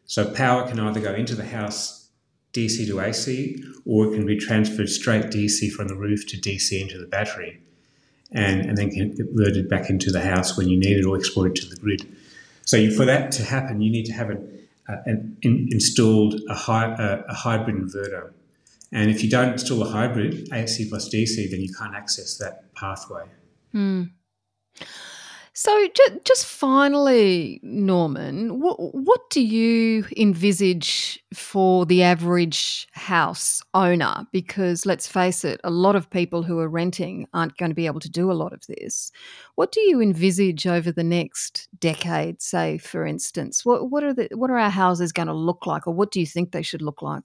So 0.05 0.31
power 0.31 0.67
can 0.67 0.79
either 0.79 0.99
go 0.99 1.13
into 1.13 1.35
the 1.35 1.45
house 1.45 2.09
DC 2.53 2.87
to 2.87 2.99
AC, 2.99 3.63
or 3.85 4.07
it 4.07 4.15
can 4.15 4.25
be 4.25 4.37
transferred 4.37 4.89
straight 4.89 5.25
DC 5.25 5.71
from 5.71 5.87
the 5.87 5.95
roof 5.95 6.25
to 6.27 6.37
DC 6.37 6.81
into 6.81 6.97
the 6.97 7.05
battery, 7.05 7.61
and, 8.31 8.61
and 8.61 8.75
then 8.75 8.89
converted 8.89 9.69
back 9.69 9.91
into 9.91 10.11
the 10.11 10.21
house 10.21 10.57
when 10.57 10.67
you 10.67 10.79
need 10.79 10.97
it 10.97 11.05
or 11.05 11.15
exported 11.15 11.55
to 11.57 11.67
the 11.67 11.75
grid. 11.75 12.07
So 12.65 12.77
you, 12.77 12.95
for 12.95 13.05
that 13.05 13.31
to 13.33 13.43
happen, 13.43 13.81
you 13.81 13.91
need 13.91 14.05
to 14.05 14.13
have 14.13 14.29
an, 14.29 14.67
uh, 14.89 14.97
an 15.05 15.37
in, 15.41 15.69
installed 15.71 16.41
a, 16.49 16.53
hy, 16.53 16.85
uh, 16.85 17.23
a 17.29 17.33
hybrid 17.33 17.75
inverter. 17.75 18.31
And 18.91 19.09
if 19.09 19.23
you 19.23 19.29
don't 19.29 19.53
install 19.53 19.81
a 19.83 19.89
hybrid, 19.89 20.49
AC 20.53 20.89
plus 20.89 21.09
DC, 21.09 21.49
then 21.49 21.61
you 21.61 21.73
can't 21.73 21.95
access 21.95 22.37
that 22.37 22.73
pathway. 22.75 23.25
So, 25.57 25.87
ju- 25.87 26.19
just 26.25 26.45
finally, 26.45 27.61
Norman, 27.63 28.59
what, 28.59 28.75
what 28.93 29.29
do 29.29 29.41
you 29.41 30.05
envisage 30.17 31.23
for 31.33 31.85
the 31.85 32.03
average 32.03 32.89
house 32.91 33.63
owner? 33.73 34.27
Because 34.33 34.85
let's 34.85 35.07
face 35.07 35.45
it, 35.45 35.61
a 35.63 35.69
lot 35.69 35.95
of 35.95 36.09
people 36.09 36.43
who 36.43 36.59
are 36.59 36.67
renting 36.67 37.25
aren't 37.33 37.55
going 37.55 37.69
to 37.71 37.75
be 37.75 37.85
able 37.85 38.01
to 38.01 38.09
do 38.09 38.29
a 38.29 38.33
lot 38.33 38.51
of 38.51 38.67
this. 38.67 39.13
What 39.55 39.71
do 39.71 39.79
you 39.79 40.01
envisage 40.01 40.67
over 40.67 40.91
the 40.91 41.05
next 41.05 41.69
decade, 41.79 42.41
say, 42.41 42.77
for 42.77 43.05
instance? 43.05 43.63
What, 43.63 43.89
what, 43.89 44.03
are, 44.03 44.13
the, 44.13 44.27
what 44.33 44.49
are 44.49 44.59
our 44.59 44.69
houses 44.69 45.13
going 45.13 45.29
to 45.29 45.33
look 45.33 45.65
like, 45.65 45.87
or 45.87 45.93
what 45.93 46.11
do 46.11 46.19
you 46.19 46.25
think 46.25 46.51
they 46.51 46.63
should 46.63 46.81
look 46.81 47.01
like? 47.01 47.23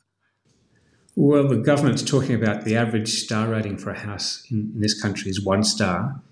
Well, 1.17 1.49
the 1.49 1.57
government's 1.57 2.05
talking 2.05 2.37
about 2.37 2.65
the 2.65 2.77
average 2.77 3.09
star 3.09 3.49
rating 3.49 3.77
for 3.77 3.91
a 3.91 3.99
house 3.99 4.47
in, 4.53 4.71
in 4.73 4.81
this 4.81 5.03
country 5.03 5.31
is 5.31 5.45
one 5.45 5.65
star, 5.65 6.23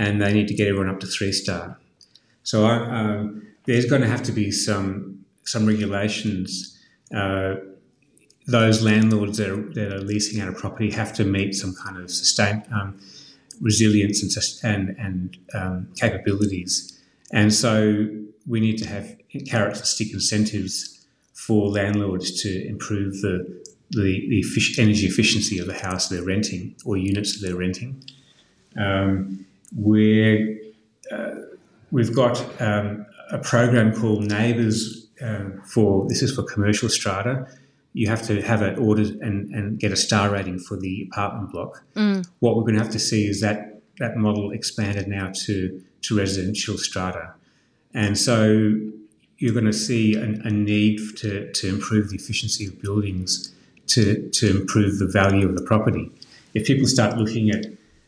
and 0.00 0.20
they 0.22 0.32
need 0.32 0.48
to 0.48 0.54
get 0.54 0.66
everyone 0.66 0.88
up 0.88 0.98
to 0.98 1.06
three 1.06 1.30
star. 1.30 1.78
So 2.42 2.64
um, 2.66 3.46
there's 3.66 3.84
going 3.84 4.00
to 4.00 4.08
have 4.08 4.22
to 4.24 4.32
be 4.32 4.50
some 4.50 5.24
some 5.44 5.66
regulations. 5.66 6.78
Uh, 7.14 7.56
those 8.46 8.82
landlords 8.82 9.36
that 9.38 9.50
are, 9.50 9.62
that 9.74 9.92
are 9.92 10.00
leasing 10.00 10.40
out 10.40 10.48
a 10.48 10.52
property 10.52 10.90
have 10.90 11.12
to 11.12 11.24
meet 11.24 11.54
some 11.54 11.74
kind 11.74 11.96
of 11.98 12.10
sustain 12.10 12.62
um, 12.72 12.98
resilience 13.60 14.18
and 14.22 14.32
and, 14.72 14.96
and 14.98 15.36
um, 15.54 15.88
capabilities, 15.96 16.72
and 17.30 17.52
so 17.52 18.08
we 18.46 18.58
need 18.58 18.78
to 18.78 18.88
have 18.88 19.06
carrots 19.46 19.80
and 19.80 19.86
stick 19.86 20.12
incentives 20.14 21.06
for 21.34 21.68
landlords 21.68 22.42
to 22.42 22.50
improve 22.66 23.20
the 23.20 23.36
the, 23.90 24.08
the 24.32 24.42
energy 24.78 25.06
efficiency 25.06 25.58
of 25.58 25.66
the 25.66 25.78
house 25.86 26.08
they're 26.08 26.24
renting 26.34 26.74
or 26.86 26.96
units 26.96 27.42
they're 27.42 27.56
renting. 27.66 28.02
Um, 28.78 29.46
we're, 29.74 30.58
uh, 31.12 31.30
we've 31.90 32.14
got 32.14 32.40
um, 32.60 33.06
a 33.30 33.38
program 33.38 33.94
called 33.94 34.24
NABERS 34.24 35.08
um, 35.22 35.62
for 35.64 36.06
this 36.08 36.22
is 36.22 36.34
for 36.34 36.42
commercial 36.42 36.88
strata. 36.88 37.46
You 37.92 38.08
have 38.08 38.22
to 38.28 38.40
have 38.42 38.62
it 38.62 38.78
ordered 38.78 39.08
and, 39.20 39.52
and 39.54 39.78
get 39.78 39.92
a 39.92 39.96
star 39.96 40.30
rating 40.30 40.58
for 40.58 40.76
the 40.76 41.08
apartment 41.10 41.52
block. 41.52 41.82
What 42.38 42.56
we're 42.56 42.62
going 42.62 42.76
to 42.76 42.82
have 42.82 42.92
to 42.92 42.98
see 42.98 43.26
is 43.26 43.40
that 43.40 43.82
that 43.98 44.16
model 44.16 44.50
expanded 44.50 45.08
now 45.08 45.30
to, 45.44 45.82
to 46.02 46.16
residential 46.16 46.78
strata. 46.78 47.34
And 47.92 48.16
so 48.16 48.74
you're 49.38 49.52
going 49.52 49.66
to 49.66 49.72
see 49.72 50.14
a, 50.14 50.22
a 50.22 50.50
need 50.50 51.00
to, 51.18 51.50
to 51.52 51.68
improve 51.68 52.10
the 52.10 52.16
efficiency 52.16 52.66
of 52.66 52.80
buildings 52.80 53.52
to, 53.88 54.28
to 54.30 54.60
improve 54.60 54.98
the 54.98 55.06
value 55.06 55.48
of 55.48 55.56
the 55.56 55.62
property. 55.62 56.10
If 56.54 56.66
people 56.66 56.86
start 56.86 57.18
looking 57.18 57.50
at, 57.50 57.66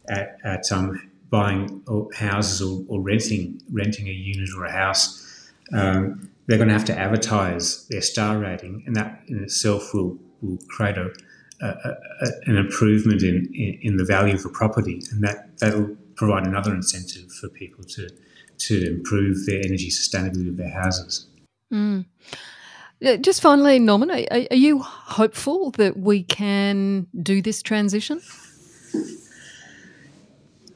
at, 0.09 0.39
at 0.45 0.73
um, 0.73 1.11
buying 1.33 1.83
houses 2.15 2.61
or, 2.61 2.85
or 2.89 3.01
renting 3.01 3.59
renting 3.73 4.07
a 4.07 4.13
unit 4.13 4.51
or 4.55 4.67
a 4.67 4.71
house, 4.71 5.51
um, 5.73 6.29
they're 6.47 6.59
going 6.59 6.69
to 6.69 6.75
have 6.75 6.85
to 6.85 6.97
advertise 6.97 7.89
their 7.89 8.03
star 8.03 8.39
rating, 8.39 8.85
and 8.87 8.95
that 8.95 9.23
in 9.29 9.43
itself 9.43 9.95
will, 9.95 10.19
will 10.43 10.59
create 10.69 10.99
a, 10.99 11.11
a, 11.63 11.67
a, 11.67 12.29
an 12.45 12.57
improvement 12.57 13.23
in, 13.23 13.51
in, 13.55 13.79
in, 13.81 13.97
the 13.97 14.05
value 14.05 14.35
of 14.35 14.45
a 14.45 14.51
property, 14.51 15.01
and 15.11 15.25
that, 15.25 15.59
that'll 15.59 15.97
provide 16.17 16.47
another 16.47 16.75
incentive 16.75 17.33
for 17.33 17.49
people 17.49 17.83
to, 17.85 18.11
to 18.59 18.87
improve 18.87 19.47
their 19.47 19.61
energy 19.65 19.89
sustainability 19.89 20.51
of 20.51 20.59
their 20.59 20.71
houses. 20.71 21.27
Mm. 21.73 22.05
Just 23.23 23.41
finally, 23.41 23.79
Norman, 23.79 24.11
are, 24.11 24.47
are 24.51 24.57
you 24.57 24.81
hopeful 24.81 25.71
that 25.73 25.97
we 25.97 26.25
can 26.25 27.07
do 27.23 27.41
this 27.41 27.63
transition? 27.63 28.21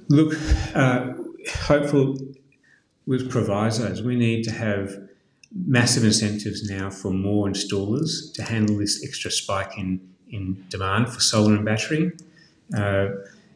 Look, 0.08 0.34
uh, 0.74 1.14
hopeful 1.64 2.18
with 3.06 3.30
provisos. 3.30 4.02
We 4.02 4.16
need 4.16 4.44
to 4.44 4.52
have 4.52 4.96
massive 5.52 6.04
incentives 6.04 6.68
now 6.68 6.90
for 6.90 7.10
more 7.10 7.48
installers 7.48 8.32
to 8.34 8.42
handle 8.42 8.78
this 8.78 9.04
extra 9.04 9.30
spike 9.30 9.72
in, 9.76 10.00
in 10.30 10.64
demand 10.68 11.08
for 11.08 11.20
solar 11.20 11.54
and 11.54 11.64
battery. 11.64 12.12
Uh, 12.76 13.08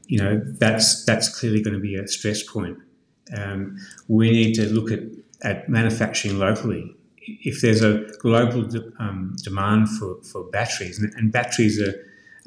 you 0.07 0.19
know, 0.19 0.41
that's, 0.59 1.05
that's 1.05 1.29
clearly 1.39 1.63
going 1.63 1.75
to 1.75 1.81
be 1.81 1.95
a 1.95 2.07
stress 2.09 2.43
point. 2.43 2.79
Um, 3.37 3.79
we 4.09 4.31
need 4.31 4.55
to 4.55 4.67
look 4.67 4.91
at, 4.91 5.01
at 5.43 5.69
manufacturing 5.69 6.39
locally. 6.39 6.97
If 7.19 7.61
there's 7.61 7.83
a 7.83 8.07
global 8.19 8.63
de- 8.63 8.93
um, 8.99 9.37
demand 9.43 9.89
for, 9.89 10.17
for 10.23 10.45
batteries, 10.45 10.99
and, 10.99 11.13
and 11.15 11.31
batteries 11.31 11.81
are, 11.81 11.95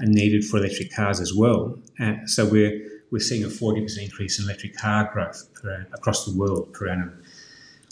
are, 0.01 0.05
needed 0.05 0.43
for 0.43 0.57
electric 0.57 0.93
cars 0.93 1.21
as 1.21 1.33
well, 1.33 1.79
uh, 2.01 2.15
so 2.25 2.45
we're, 2.45 2.81
we're 3.13 3.19
seeing 3.19 3.45
a 3.45 3.47
40% 3.47 4.03
increase 4.03 4.39
in 4.39 4.45
electric 4.45 4.75
car 4.75 5.09
growth 5.13 5.47
per, 5.53 5.87
across 5.93 6.25
the 6.25 6.37
world 6.37 6.73
per 6.73 6.89
annum 6.89 7.23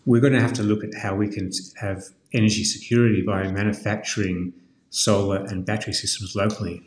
we're 0.06 0.22
going 0.22 0.34
to 0.34 0.42
have 0.42 0.54
to 0.54 0.64
look 0.64 0.84
at 0.84 0.94
how 0.96 1.16
we 1.16 1.28
can 1.28 1.52
have 1.80 2.06
energy 2.34 2.64
security 2.64 3.22
by 3.22 3.50
manufacturing 3.52 4.54
solar 4.90 5.38
and 5.46 5.66
battery 5.66 5.94
systems 5.94 6.36
locally. 6.36 6.82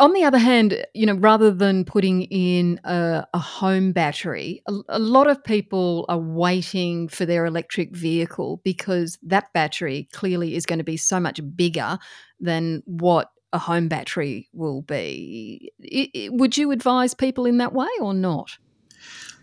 On 0.00 0.12
the 0.12 0.24
other 0.24 0.38
hand, 0.38 0.84
you 0.92 1.06
know, 1.06 1.14
rather 1.14 1.52
than 1.52 1.84
putting 1.84 2.22
in 2.22 2.80
a, 2.84 3.24
a 3.32 3.38
home 3.38 3.92
battery, 3.92 4.60
a, 4.66 4.72
a, 4.88 4.98
lot 4.98 5.28
of 5.28 5.42
people 5.44 6.04
are 6.08 6.18
waiting 6.18 7.06
for 7.06 7.24
their 7.24 7.46
electric 7.46 7.94
vehicle 7.94 8.60
because 8.64 9.18
that 9.22 9.52
battery 9.52 10.08
clearly 10.12 10.56
is 10.56 10.66
going 10.66 10.78
to 10.78 10.84
be 10.84 10.96
so 10.96 11.20
much 11.20 11.40
bigger 11.54 11.96
than 12.40 12.82
what 12.86 13.30
a 13.52 13.58
home 13.58 13.88
battery 13.88 14.48
will 14.52 14.82
be. 14.82 15.72
It, 15.78 16.10
it, 16.14 16.32
would 16.32 16.56
you 16.56 16.70
advise 16.70 17.14
people 17.14 17.46
in 17.46 17.58
that 17.58 17.72
way 17.72 17.88
or 18.00 18.14
not? 18.14 18.58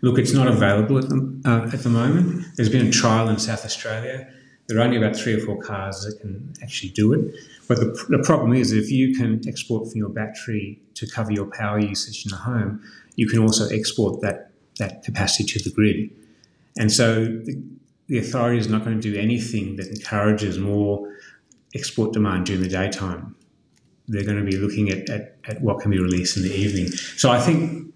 Look, 0.02 0.18
it's 0.18 0.32
not 0.32 0.46
available 0.46 0.98
at 0.98 1.08
the, 1.08 1.42
uh, 1.44 1.70
at 1.72 1.82
the 1.82 1.88
moment. 1.88 2.44
There's 2.56 2.68
been 2.68 2.86
a 2.86 2.90
trial 2.90 3.28
in 3.28 3.38
South 3.38 3.64
Australia. 3.64 4.28
There 4.68 4.78
are 4.78 4.82
only 4.82 4.96
about 4.96 5.16
three 5.16 5.34
or 5.34 5.40
four 5.40 5.58
cars 5.58 6.02
that 6.02 6.20
can 6.20 6.52
actually 6.62 6.90
do 6.90 7.12
it. 7.12 7.34
But 7.68 7.78
the, 7.78 8.06
the 8.08 8.22
problem 8.22 8.52
is, 8.52 8.72
if 8.72 8.90
you 8.90 9.14
can 9.14 9.40
export 9.48 9.90
from 9.90 9.98
your 9.98 10.08
battery 10.08 10.80
to 10.94 11.06
cover 11.06 11.32
your 11.32 11.46
power 11.46 11.78
usage 11.78 12.24
in 12.24 12.30
the 12.30 12.36
home, 12.36 12.82
you 13.14 13.26
can 13.26 13.38
also 13.38 13.68
export 13.68 14.20
that, 14.22 14.50
that 14.78 15.02
capacity 15.02 15.44
to 15.58 15.64
the 15.64 15.74
grid. 15.74 16.10
And 16.76 16.92
so 16.92 17.24
the, 17.24 17.60
the 18.08 18.18
authority 18.18 18.58
is 18.58 18.68
not 18.68 18.84
going 18.84 19.00
to 19.00 19.12
do 19.12 19.18
anything 19.18 19.76
that 19.76 19.88
encourages 19.88 20.58
more 20.58 21.16
export 21.74 22.12
demand 22.12 22.46
during 22.46 22.62
the 22.62 22.68
daytime. 22.68 23.34
They're 24.08 24.24
going 24.24 24.38
to 24.38 24.44
be 24.44 24.56
looking 24.56 24.90
at, 24.90 25.08
at, 25.10 25.36
at 25.48 25.60
what 25.60 25.80
can 25.80 25.90
be 25.90 25.98
released 25.98 26.36
in 26.36 26.42
the 26.42 26.54
evening. 26.54 26.88
So 26.88 27.30
I 27.30 27.40
think 27.40 27.92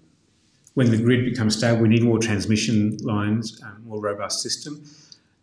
when 0.73 0.91
the 0.91 0.97
grid 0.97 1.25
becomes 1.25 1.57
stable, 1.57 1.81
we 1.81 1.89
need 1.89 2.03
more 2.03 2.19
transmission 2.19 2.97
lines, 2.97 3.61
um, 3.63 3.83
more 3.85 4.01
robust 4.01 4.41
system. 4.41 4.83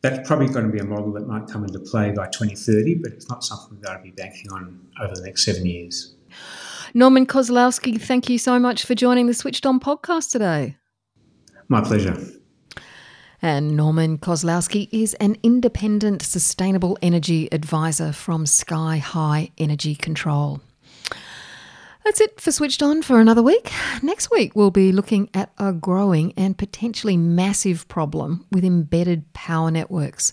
That's 0.00 0.26
probably 0.26 0.48
going 0.48 0.66
to 0.66 0.72
be 0.72 0.78
a 0.78 0.84
model 0.84 1.12
that 1.12 1.26
might 1.26 1.48
come 1.48 1.64
into 1.64 1.80
play 1.80 2.12
by 2.12 2.26
2030, 2.26 2.96
but 2.96 3.12
it's 3.12 3.28
not 3.28 3.42
something 3.44 3.80
that 3.80 3.90
I'd 3.90 4.02
be 4.02 4.10
banking 4.10 4.52
on 4.52 4.80
over 5.00 5.14
the 5.14 5.22
next 5.22 5.44
seven 5.44 5.66
years. 5.66 6.14
Norman 6.94 7.26
Koslowski, 7.26 8.00
thank 8.00 8.28
you 8.28 8.38
so 8.38 8.58
much 8.58 8.84
for 8.84 8.94
joining 8.94 9.26
the 9.26 9.34
Switched 9.34 9.66
On 9.66 9.80
podcast 9.80 10.30
today. 10.30 10.76
My 11.68 11.82
pleasure. 11.82 12.16
And 13.40 13.76
Norman 13.76 14.18
Koslowski 14.18 14.88
is 14.90 15.14
an 15.14 15.36
independent 15.44 16.22
sustainable 16.22 16.98
energy 17.00 17.48
advisor 17.52 18.12
from 18.12 18.46
Sky 18.46 18.96
High 18.96 19.52
Energy 19.56 19.94
Control. 19.94 20.60
That's 22.04 22.20
it 22.20 22.40
for 22.40 22.50
Switched 22.50 22.82
On 22.82 23.00
for 23.00 23.20
another 23.20 23.42
week. 23.42 23.70
Next 24.02 24.30
week, 24.32 24.56
we'll 24.56 24.72
be 24.72 24.90
looking 24.90 25.30
at 25.34 25.52
a 25.56 25.72
growing 25.72 26.32
and 26.36 26.58
potentially 26.58 27.16
massive 27.16 27.86
problem 27.86 28.44
with 28.50 28.64
embedded 28.64 29.32
power 29.34 29.70
networks. 29.70 30.32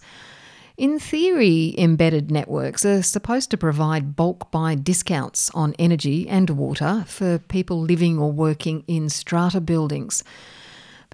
In 0.78 0.98
theory, 0.98 1.76
embedded 1.78 2.32
networks 2.32 2.86
are 2.86 3.04
supposed 3.04 3.52
to 3.52 3.58
provide 3.58 4.16
bulk 4.16 4.50
buy 4.52 4.74
discounts 4.74 5.52
on 5.52 5.76
energy 5.78 6.28
and 6.28 6.50
water 6.50 7.06
for 7.08 7.38
people 7.38 7.80
living 7.80 8.18
or 8.18 8.32
working 8.32 8.84
in 8.88 9.10
strata 9.10 9.62
buildings. 9.62 10.24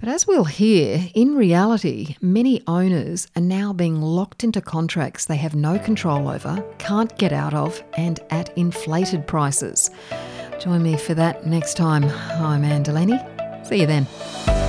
But 0.02 0.08
as 0.08 0.26
we'll 0.26 0.42
hear, 0.42 1.08
in 1.14 1.36
reality, 1.36 2.16
many 2.20 2.60
owners 2.66 3.28
are 3.36 3.40
now 3.40 3.72
being 3.72 4.02
locked 4.02 4.42
into 4.42 4.60
contracts 4.60 5.26
they 5.26 5.36
have 5.36 5.54
no 5.54 5.78
control 5.78 6.28
over, 6.28 6.60
can't 6.78 7.16
get 7.18 7.32
out 7.32 7.54
of, 7.54 7.80
and 7.96 8.18
at 8.30 8.50
inflated 8.58 9.28
prices. 9.28 9.92
Join 10.58 10.82
me 10.82 10.96
for 10.96 11.14
that 11.14 11.46
next 11.46 11.76
time. 11.76 12.02
I'm 12.04 12.64
Anne 12.64 12.82
Delaney. 12.82 13.20
See 13.62 13.80
you 13.80 13.86
then. 13.86 14.61